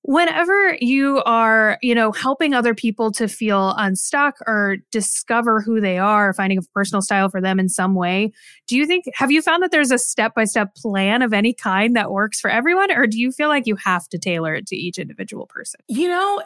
whenever 0.02 0.76
you 0.80 1.22
are, 1.24 1.78
you 1.82 1.94
know, 1.94 2.12
helping 2.12 2.54
other 2.54 2.74
people 2.74 3.10
to 3.12 3.28
feel 3.28 3.74
unstuck 3.76 4.36
or 4.46 4.76
discover 4.90 5.60
who 5.60 5.80
they 5.80 5.98
are, 5.98 6.32
finding 6.32 6.58
a 6.58 6.62
personal 6.74 7.02
style 7.02 7.28
for 7.28 7.40
them 7.40 7.58
in 7.58 7.68
some 7.68 7.94
way, 7.94 8.32
do 8.66 8.76
you 8.76 8.86
think 8.86 9.04
have 9.14 9.30
you 9.30 9.42
found 9.42 9.62
that 9.62 9.70
there's 9.70 9.90
a 9.90 9.98
step-by-step 9.98 10.74
plan 10.74 11.22
of 11.22 11.32
any 11.32 11.52
kind 11.52 11.96
that 11.96 12.10
works 12.10 12.40
for 12.40 12.50
everyone 12.50 12.90
or 12.90 13.06
do 13.06 13.18
you 13.18 13.32
feel 13.32 13.48
like 13.48 13.66
you 13.66 13.76
have 13.76 14.08
to 14.08 14.18
tailor 14.18 14.54
it 14.54 14.66
to 14.68 14.76
each 14.76 14.98
individual 14.98 15.46
person? 15.46 15.80
You 15.88 16.08
know, 16.08 16.42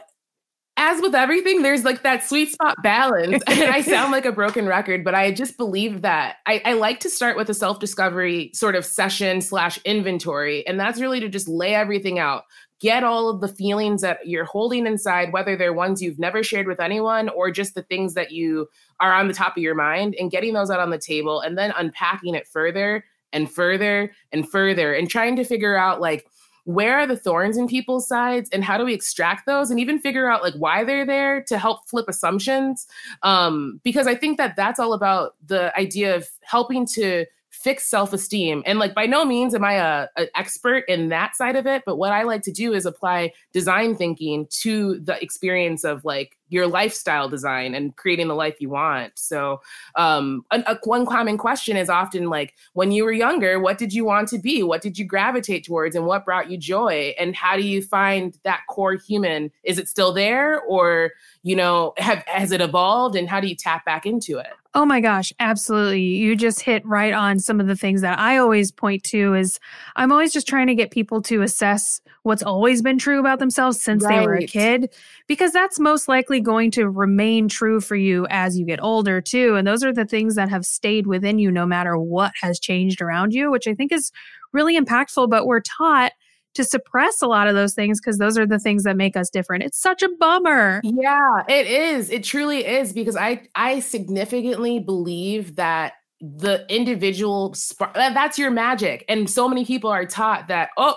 as 0.76 1.02
with 1.02 1.14
everything, 1.14 1.62
there's 1.62 1.84
like 1.84 2.02
that 2.02 2.24
sweet 2.24 2.50
spot 2.50 2.76
balance. 2.82 3.42
and 3.46 3.62
I 3.64 3.80
sound 3.82 4.10
like 4.10 4.24
a 4.24 4.32
broken 4.32 4.66
record, 4.66 5.04
but 5.04 5.14
I 5.14 5.30
just 5.30 5.56
believe 5.56 6.02
that 6.02 6.36
I, 6.46 6.62
I 6.64 6.72
like 6.74 7.00
to 7.00 7.10
start 7.10 7.36
with 7.36 7.50
a 7.50 7.54
self 7.54 7.78
discovery 7.78 8.50
sort 8.54 8.74
of 8.74 8.84
session 8.84 9.40
slash 9.40 9.78
inventory. 9.84 10.66
And 10.66 10.80
that's 10.80 11.00
really 11.00 11.20
to 11.20 11.28
just 11.28 11.46
lay 11.46 11.74
everything 11.74 12.18
out, 12.18 12.44
get 12.80 13.04
all 13.04 13.28
of 13.28 13.40
the 13.40 13.48
feelings 13.48 14.00
that 14.00 14.26
you're 14.26 14.46
holding 14.46 14.86
inside, 14.86 15.32
whether 15.32 15.56
they're 15.56 15.74
ones 15.74 16.00
you've 16.00 16.18
never 16.18 16.42
shared 16.42 16.66
with 16.66 16.80
anyone 16.80 17.28
or 17.28 17.50
just 17.50 17.74
the 17.74 17.82
things 17.82 18.14
that 18.14 18.32
you 18.32 18.68
are 18.98 19.12
on 19.12 19.28
the 19.28 19.34
top 19.34 19.56
of 19.56 19.62
your 19.62 19.74
mind, 19.74 20.16
and 20.18 20.30
getting 20.30 20.54
those 20.54 20.70
out 20.70 20.80
on 20.80 20.90
the 20.90 20.98
table 20.98 21.40
and 21.40 21.58
then 21.58 21.72
unpacking 21.76 22.34
it 22.34 22.46
further 22.46 23.04
and 23.34 23.50
further 23.50 24.12
and 24.32 24.48
further 24.48 24.94
and 24.94 25.10
trying 25.10 25.36
to 25.36 25.44
figure 25.44 25.76
out 25.76 26.00
like, 26.00 26.26
where 26.64 26.98
are 26.98 27.06
the 27.06 27.16
thorns 27.16 27.56
in 27.56 27.66
people's 27.66 28.06
sides 28.06 28.48
and 28.52 28.62
how 28.62 28.78
do 28.78 28.84
we 28.84 28.94
extract 28.94 29.46
those 29.46 29.70
and 29.70 29.80
even 29.80 29.98
figure 29.98 30.30
out 30.30 30.42
like 30.42 30.54
why 30.54 30.84
they're 30.84 31.06
there 31.06 31.42
to 31.44 31.58
help 31.58 31.88
flip 31.88 32.06
assumptions? 32.08 32.86
Um, 33.22 33.80
because 33.82 34.06
i 34.06 34.14
think 34.14 34.38
that 34.38 34.56
that's 34.56 34.78
all 34.78 34.92
about 34.92 35.34
the 35.46 35.76
idea 35.78 36.14
of 36.14 36.28
helping 36.42 36.86
to 36.94 37.26
fix 37.50 37.84
self-esteem. 37.88 38.62
And 38.64 38.78
like 38.78 38.94
by 38.94 39.06
no 39.06 39.24
means 39.24 39.54
am 39.54 39.64
i 39.64 39.74
a, 39.74 40.08
expert 40.34 40.84
in 40.88 41.10
that 41.10 41.36
side 41.36 41.56
of 41.56 41.66
it 41.66 41.82
but 41.84 41.96
what 41.96 42.12
i 42.12 42.22
like 42.22 42.42
to 42.42 42.52
do 42.52 42.72
is 42.72 42.86
apply 42.86 43.32
design 43.52 43.94
thinking 43.94 44.46
to 44.50 44.98
the 45.00 45.22
experience 45.22 45.84
of 45.84 46.04
like 46.04 46.38
your 46.52 46.66
lifestyle 46.66 47.28
design 47.28 47.74
and 47.74 47.96
creating 47.96 48.28
the 48.28 48.34
life 48.34 48.60
you 48.60 48.68
want. 48.68 49.12
So, 49.14 49.62
um, 49.96 50.44
a, 50.50 50.60
a, 50.66 50.78
one 50.84 51.06
common 51.06 51.38
question 51.38 51.76
is 51.76 51.88
often 51.88 52.28
like, 52.28 52.54
when 52.74 52.92
you 52.92 53.04
were 53.04 53.12
younger, 53.12 53.58
what 53.58 53.78
did 53.78 53.92
you 53.92 54.04
want 54.04 54.28
to 54.28 54.38
be? 54.38 54.62
What 54.62 54.82
did 54.82 54.98
you 54.98 55.06
gravitate 55.06 55.64
towards, 55.64 55.96
and 55.96 56.06
what 56.06 56.24
brought 56.24 56.50
you 56.50 56.58
joy? 56.58 57.14
And 57.18 57.34
how 57.34 57.56
do 57.56 57.62
you 57.62 57.80
find 57.80 58.38
that 58.44 58.60
core 58.68 58.94
human? 58.94 59.50
Is 59.64 59.78
it 59.78 59.88
still 59.88 60.12
there, 60.12 60.60
or 60.62 61.12
you 61.42 61.56
know, 61.56 61.94
have 61.96 62.22
has 62.26 62.52
it 62.52 62.60
evolved? 62.60 63.16
And 63.16 63.28
how 63.28 63.40
do 63.40 63.48
you 63.48 63.56
tap 63.56 63.84
back 63.84 64.04
into 64.04 64.38
it? 64.38 64.52
Oh 64.74 64.86
my 64.86 65.00
gosh, 65.00 65.34
absolutely. 65.38 66.00
You 66.00 66.34
just 66.34 66.60
hit 66.60 66.84
right 66.86 67.12
on 67.12 67.38
some 67.38 67.60
of 67.60 67.66
the 67.66 67.76
things 67.76 68.00
that 68.00 68.18
I 68.18 68.38
always 68.38 68.72
point 68.72 69.04
to 69.04 69.34
is 69.34 69.60
I'm 69.96 70.10
always 70.10 70.32
just 70.32 70.48
trying 70.48 70.66
to 70.68 70.74
get 70.74 70.90
people 70.90 71.20
to 71.22 71.42
assess 71.42 72.00
what's 72.22 72.42
always 72.42 72.82
been 72.82 72.98
true 72.98 73.18
about 73.18 73.38
themselves 73.38 73.82
since 73.82 74.04
right. 74.04 74.20
they 74.20 74.26
were 74.26 74.34
a 74.34 74.46
kid 74.46 74.92
because 75.26 75.52
that's 75.52 75.78
most 75.78 76.08
likely 76.08 76.40
going 76.40 76.70
to 76.70 76.88
remain 76.88 77.48
true 77.48 77.80
for 77.80 77.96
you 77.96 78.26
as 78.30 78.58
you 78.58 78.64
get 78.64 78.82
older 78.82 79.20
too 79.20 79.56
and 79.56 79.66
those 79.66 79.82
are 79.82 79.92
the 79.92 80.04
things 80.04 80.34
that 80.34 80.48
have 80.48 80.64
stayed 80.64 81.06
within 81.06 81.38
you 81.38 81.50
no 81.50 81.66
matter 81.66 81.98
what 81.98 82.32
has 82.40 82.58
changed 82.58 83.02
around 83.02 83.32
you 83.32 83.50
which 83.50 83.66
I 83.66 83.74
think 83.74 83.92
is 83.92 84.12
really 84.52 84.78
impactful 84.78 85.28
but 85.30 85.46
we're 85.46 85.60
taught 85.60 86.12
to 86.54 86.64
suppress 86.64 87.22
a 87.22 87.26
lot 87.26 87.48
of 87.48 87.54
those 87.54 87.74
things 87.74 88.00
because 88.00 88.18
those 88.18 88.36
are 88.36 88.46
the 88.46 88.58
things 88.58 88.84
that 88.84 88.96
make 88.96 89.16
us 89.16 89.30
different. 89.30 89.64
It's 89.64 89.78
such 89.78 90.02
a 90.02 90.08
bummer. 90.20 90.82
Yeah, 90.84 91.44
it 91.48 91.66
is. 91.66 92.10
It 92.10 92.24
truly 92.24 92.66
is 92.66 92.92
because 92.92 93.16
I 93.16 93.48
I 93.54 93.80
significantly 93.80 94.78
believe 94.78 95.56
that 95.56 95.94
the 96.20 96.64
individual 96.68 97.52
spark 97.54 97.94
that's 97.94 98.38
your 98.38 98.50
magic 98.50 99.04
and 99.08 99.28
so 99.28 99.48
many 99.48 99.64
people 99.64 99.90
are 99.90 100.06
taught 100.06 100.46
that 100.46 100.70
oh 100.76 100.94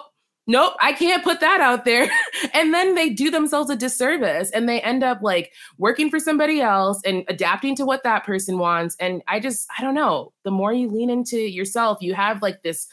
nope, 0.47 0.73
I 0.79 0.93
can't 0.93 1.23
put 1.23 1.39
that 1.39 1.61
out 1.61 1.85
there. 1.85 2.09
and 2.53 2.73
then 2.73 2.95
they 2.95 3.09
do 3.09 3.31
themselves 3.31 3.69
a 3.69 3.75
disservice 3.75 4.51
and 4.51 4.69
they 4.69 4.81
end 4.81 5.03
up 5.03 5.19
like 5.21 5.51
working 5.77 6.09
for 6.09 6.19
somebody 6.19 6.61
else 6.61 7.01
and 7.05 7.23
adapting 7.27 7.75
to 7.77 7.85
what 7.85 8.03
that 8.03 8.25
person 8.25 8.57
wants. 8.57 8.95
And 8.99 9.21
I 9.27 9.39
just, 9.39 9.67
I 9.77 9.81
don't 9.81 9.95
know, 9.95 10.33
the 10.43 10.51
more 10.51 10.73
you 10.73 10.89
lean 10.89 11.09
into 11.09 11.37
yourself, 11.37 11.99
you 12.01 12.13
have 12.13 12.41
like 12.41 12.61
this 12.63 12.87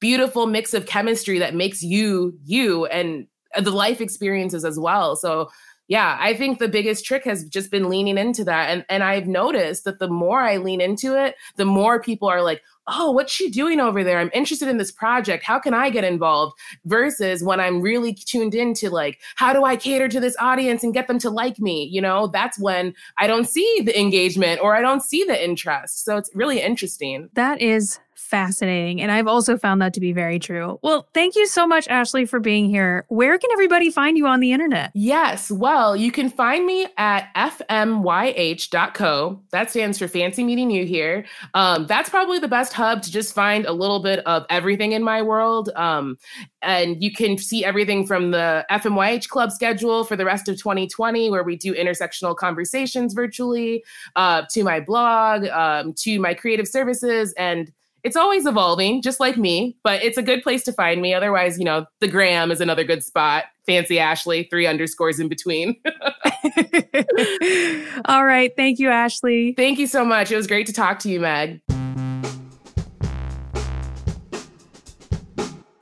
beautiful 0.00 0.46
mix 0.46 0.74
of 0.74 0.86
chemistry 0.86 1.38
that 1.38 1.54
makes 1.54 1.82
you 1.82 2.38
you 2.44 2.86
and 2.86 3.26
the 3.58 3.70
life 3.70 4.00
experiences 4.00 4.64
as 4.64 4.78
well. 4.78 5.16
So 5.16 5.50
yeah, 5.88 6.18
I 6.20 6.34
think 6.34 6.58
the 6.58 6.68
biggest 6.68 7.04
trick 7.04 7.24
has 7.24 7.44
just 7.44 7.70
been 7.70 7.88
leaning 7.88 8.18
into 8.18 8.44
that. 8.44 8.70
And 8.70 8.84
and 8.88 9.02
I've 9.02 9.26
noticed 9.26 9.84
that 9.84 9.98
the 9.98 10.08
more 10.08 10.40
I 10.40 10.58
lean 10.58 10.80
into 10.80 11.14
it, 11.16 11.34
the 11.56 11.64
more 11.64 12.00
people 12.00 12.28
are 12.28 12.42
like, 12.42 12.62
oh, 12.86 13.10
what's 13.10 13.32
she 13.32 13.50
doing 13.50 13.80
over 13.80 14.04
there? 14.04 14.18
I'm 14.18 14.30
interested 14.34 14.68
in 14.68 14.76
this 14.76 14.92
project. 14.92 15.44
How 15.44 15.58
can 15.58 15.74
I 15.74 15.90
get 15.90 16.04
involved? 16.04 16.58
Versus 16.84 17.42
when 17.42 17.58
I'm 17.58 17.80
really 17.80 18.14
tuned 18.14 18.54
into 18.54 18.90
like, 18.90 19.18
how 19.36 19.52
do 19.52 19.64
I 19.64 19.76
cater 19.76 20.08
to 20.08 20.20
this 20.20 20.36
audience 20.38 20.84
and 20.84 20.94
get 20.94 21.06
them 21.06 21.18
to 21.20 21.30
like 21.30 21.58
me? 21.58 21.84
You 21.84 22.02
know, 22.02 22.26
that's 22.26 22.58
when 22.58 22.94
I 23.16 23.26
don't 23.26 23.48
see 23.48 23.82
the 23.84 23.98
engagement 23.98 24.60
or 24.60 24.76
I 24.76 24.82
don't 24.82 25.02
see 25.02 25.24
the 25.24 25.42
interest. 25.42 26.04
So 26.04 26.18
it's 26.18 26.30
really 26.34 26.60
interesting. 26.60 27.30
That 27.32 27.62
is 27.62 27.98
fascinating. 28.28 29.00
And 29.00 29.10
I've 29.10 29.26
also 29.26 29.56
found 29.56 29.80
that 29.80 29.94
to 29.94 30.00
be 30.00 30.12
very 30.12 30.38
true. 30.38 30.78
Well, 30.82 31.08
thank 31.14 31.34
you 31.34 31.46
so 31.46 31.66
much, 31.66 31.88
Ashley, 31.88 32.26
for 32.26 32.40
being 32.40 32.68
here. 32.68 33.06
Where 33.08 33.38
can 33.38 33.50
everybody 33.52 33.90
find 33.90 34.18
you 34.18 34.26
on 34.26 34.40
the 34.40 34.52
internet? 34.52 34.90
Yes. 34.94 35.50
Well, 35.50 35.96
you 35.96 36.12
can 36.12 36.28
find 36.28 36.66
me 36.66 36.86
at 36.98 37.32
fmyh.co. 37.34 39.42
That 39.50 39.70
stands 39.70 39.98
for 39.98 40.08
Fancy 40.08 40.44
Meeting 40.44 40.70
You 40.70 40.84
Here. 40.84 41.24
Um, 41.54 41.86
that's 41.86 42.10
probably 42.10 42.38
the 42.38 42.48
best 42.48 42.74
hub 42.74 43.02
to 43.02 43.10
just 43.10 43.34
find 43.34 43.64
a 43.64 43.72
little 43.72 44.00
bit 44.00 44.20
of 44.26 44.44
everything 44.50 44.92
in 44.92 45.02
my 45.02 45.22
world. 45.22 45.70
Um, 45.74 46.18
and 46.60 47.02
you 47.02 47.12
can 47.12 47.38
see 47.38 47.64
everything 47.64 48.06
from 48.06 48.32
the 48.32 48.66
FMYH 48.70 49.28
club 49.28 49.52
schedule 49.52 50.04
for 50.04 50.16
the 50.16 50.24
rest 50.24 50.48
of 50.48 50.58
2020, 50.58 51.30
where 51.30 51.42
we 51.42 51.56
do 51.56 51.74
intersectional 51.74 52.36
conversations 52.36 53.14
virtually, 53.14 53.84
uh, 54.16 54.42
to 54.50 54.64
my 54.64 54.80
blog, 54.80 55.46
um, 55.46 55.94
to 55.94 56.20
my 56.20 56.34
creative 56.34 56.68
services 56.68 57.32
and 57.38 57.72
it's 58.04 58.16
always 58.16 58.46
evolving, 58.46 59.02
just 59.02 59.20
like 59.20 59.36
me, 59.36 59.76
but 59.82 60.02
it's 60.02 60.18
a 60.18 60.22
good 60.22 60.42
place 60.42 60.62
to 60.64 60.72
find 60.72 61.02
me. 61.02 61.14
Otherwise, 61.14 61.58
you 61.58 61.64
know, 61.64 61.86
the 62.00 62.08
gram 62.08 62.50
is 62.50 62.60
another 62.60 62.84
good 62.84 63.02
spot. 63.02 63.44
Fancy 63.66 63.98
Ashley, 63.98 64.44
three 64.44 64.66
underscores 64.66 65.20
in 65.20 65.28
between. 65.28 65.76
All 68.06 68.24
right. 68.24 68.52
Thank 68.56 68.78
you, 68.78 68.88
Ashley. 68.88 69.54
Thank 69.56 69.78
you 69.78 69.86
so 69.86 70.04
much. 70.04 70.30
It 70.30 70.36
was 70.36 70.46
great 70.46 70.66
to 70.66 70.72
talk 70.72 70.98
to 71.00 71.10
you, 71.10 71.20
Meg. 71.20 71.60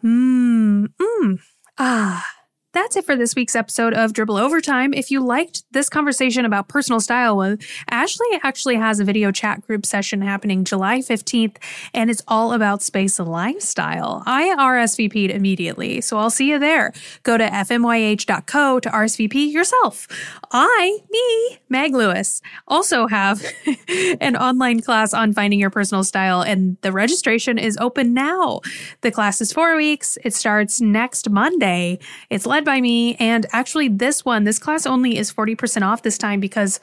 Mmm. 0.05 0.87
Mmm. 1.01 1.39
Ah. 1.79 2.36
That's 2.77 2.95
it 2.95 3.07
for 3.07 3.17
this 3.17 3.35
week's 3.35 3.57
episode 3.57 3.95
of 3.95 4.12
Dribbble 4.12 4.39
Overtime. 4.39 4.93
If 4.93 5.11
you 5.11 5.25
liked 5.25 5.65
this 5.71 5.89
conversation 5.89 6.45
about 6.45 6.69
personal 6.69 7.01
style, 7.01 7.35
well, 7.35 7.57
Ashley 7.89 8.27
actually 8.43 8.75
has 8.75 9.01
a 9.01 9.05
video 9.05 9.33
chat 9.33 9.67
group 9.67 9.87
session 9.87 10.21
happening 10.21 10.62
July 10.62 10.99
15th, 10.99 11.57
and 11.95 12.11
it's 12.11 12.21
all 12.29 12.53
about 12.53 12.83
space 12.83 13.19
and 13.19 13.31
lifestyle. 13.31 14.23
I 14.27 14.55
RSVP'd 14.59 15.31
immediately, 15.31 16.03
so 16.03 16.19
I'll 16.19 16.29
see 16.29 16.51
you 16.51 16.59
there. 16.59 16.93
Go 17.23 17.39
to 17.39 17.49
fmyh.co 17.49 18.81
to 18.81 18.91
RSVP 18.91 19.51
yourself. 19.51 20.07
I, 20.53 20.99
me, 21.09 21.59
Meg 21.71 21.95
Lewis, 21.95 22.43
also 22.69 23.07
have 23.07 23.43
an 24.21 24.37
online 24.37 24.83
class 24.83 25.15
on 25.15 25.33
finding 25.33 25.59
your 25.59 25.71
personal 25.71 26.05
style, 26.05 26.43
and 26.43 26.77
the 26.83 26.93
registration 26.93 27.57
is 27.57 27.79
open 27.79 28.12
now. 28.12 28.61
The 29.01 29.11
class 29.11 29.41
is 29.41 29.51
four 29.51 29.77
weeks. 29.77 30.19
It 30.25 30.35
starts 30.35 30.79
next 30.79 31.31
Monday. 31.31 32.01
It's 32.29 32.45
led 32.45 32.66
by 32.67 32.83
me. 32.83 33.15
And 33.15 33.47
actually, 33.53 33.89
this 33.89 34.27
one, 34.27 34.45
this 34.45 34.59
class 34.59 34.85
only 34.85 35.17
is 35.17 35.33
40% 35.33 35.81
off 35.83 36.03
this 36.03 36.19
time 36.19 36.41
because 36.41 36.79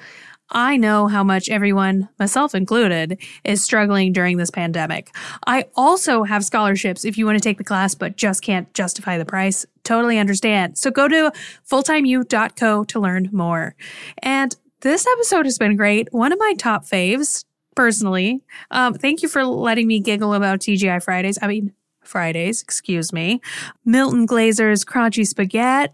I 0.49 0.77
know 0.77 1.07
how 1.07 1.23
much 1.23 1.49
everyone, 1.49 2.09
myself 2.19 2.53
included, 2.53 3.21
is 3.43 3.63
struggling 3.63 4.13
during 4.13 4.37
this 4.37 4.51
pandemic. 4.51 5.09
I 5.47 5.65
also 5.75 6.23
have 6.23 6.43
scholarships 6.43 7.05
if 7.05 7.17
you 7.17 7.25
want 7.25 7.37
to 7.37 7.43
take 7.43 7.57
the 7.57 7.63
class 7.63 7.95
but 7.95 8.17
just 8.17 8.41
can't 8.41 8.71
justify 8.73 9.17
the 9.17 9.25
price. 9.25 9.65
Totally 9.83 10.17
understand. 10.17 10.77
So 10.77 10.91
go 10.91 11.07
to 11.07 11.31
fulltimeu.co 11.69 12.83
to 12.83 12.99
learn 12.99 13.29
more. 13.31 13.75
And 14.19 14.55
this 14.81 15.07
episode 15.07 15.45
has 15.45 15.57
been 15.57 15.75
great. 15.75 16.09
One 16.11 16.31
of 16.31 16.39
my 16.39 16.53
top 16.57 16.85
faves, 16.85 17.45
personally. 17.75 18.41
Um, 18.69 18.93
thank 18.93 19.21
you 19.21 19.29
for 19.29 19.45
letting 19.45 19.87
me 19.87 19.99
giggle 19.99 20.33
about 20.33 20.59
TGI 20.59 21.01
Fridays. 21.03 21.39
I 21.41 21.47
mean, 21.47 21.73
Fridays, 22.07 22.61
excuse 22.61 23.13
me, 23.13 23.41
Milton 23.85 24.25
Glaser's 24.25 24.85
Crunchy 24.85 25.25
Spaghetti. 25.27 25.93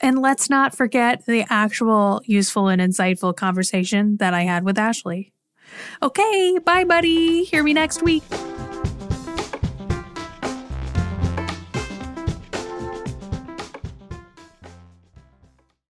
And 0.00 0.20
let's 0.20 0.50
not 0.50 0.76
forget 0.76 1.24
the 1.24 1.46
actual 1.48 2.20
useful 2.26 2.68
and 2.68 2.82
insightful 2.82 3.34
conversation 3.34 4.18
that 4.18 4.34
I 4.34 4.42
had 4.42 4.62
with 4.62 4.78
Ashley. 4.78 5.32
Okay, 6.02 6.58
bye, 6.64 6.84
buddy. 6.84 7.44
Hear 7.44 7.62
me 7.62 7.72
next 7.72 8.02
week. 8.02 8.22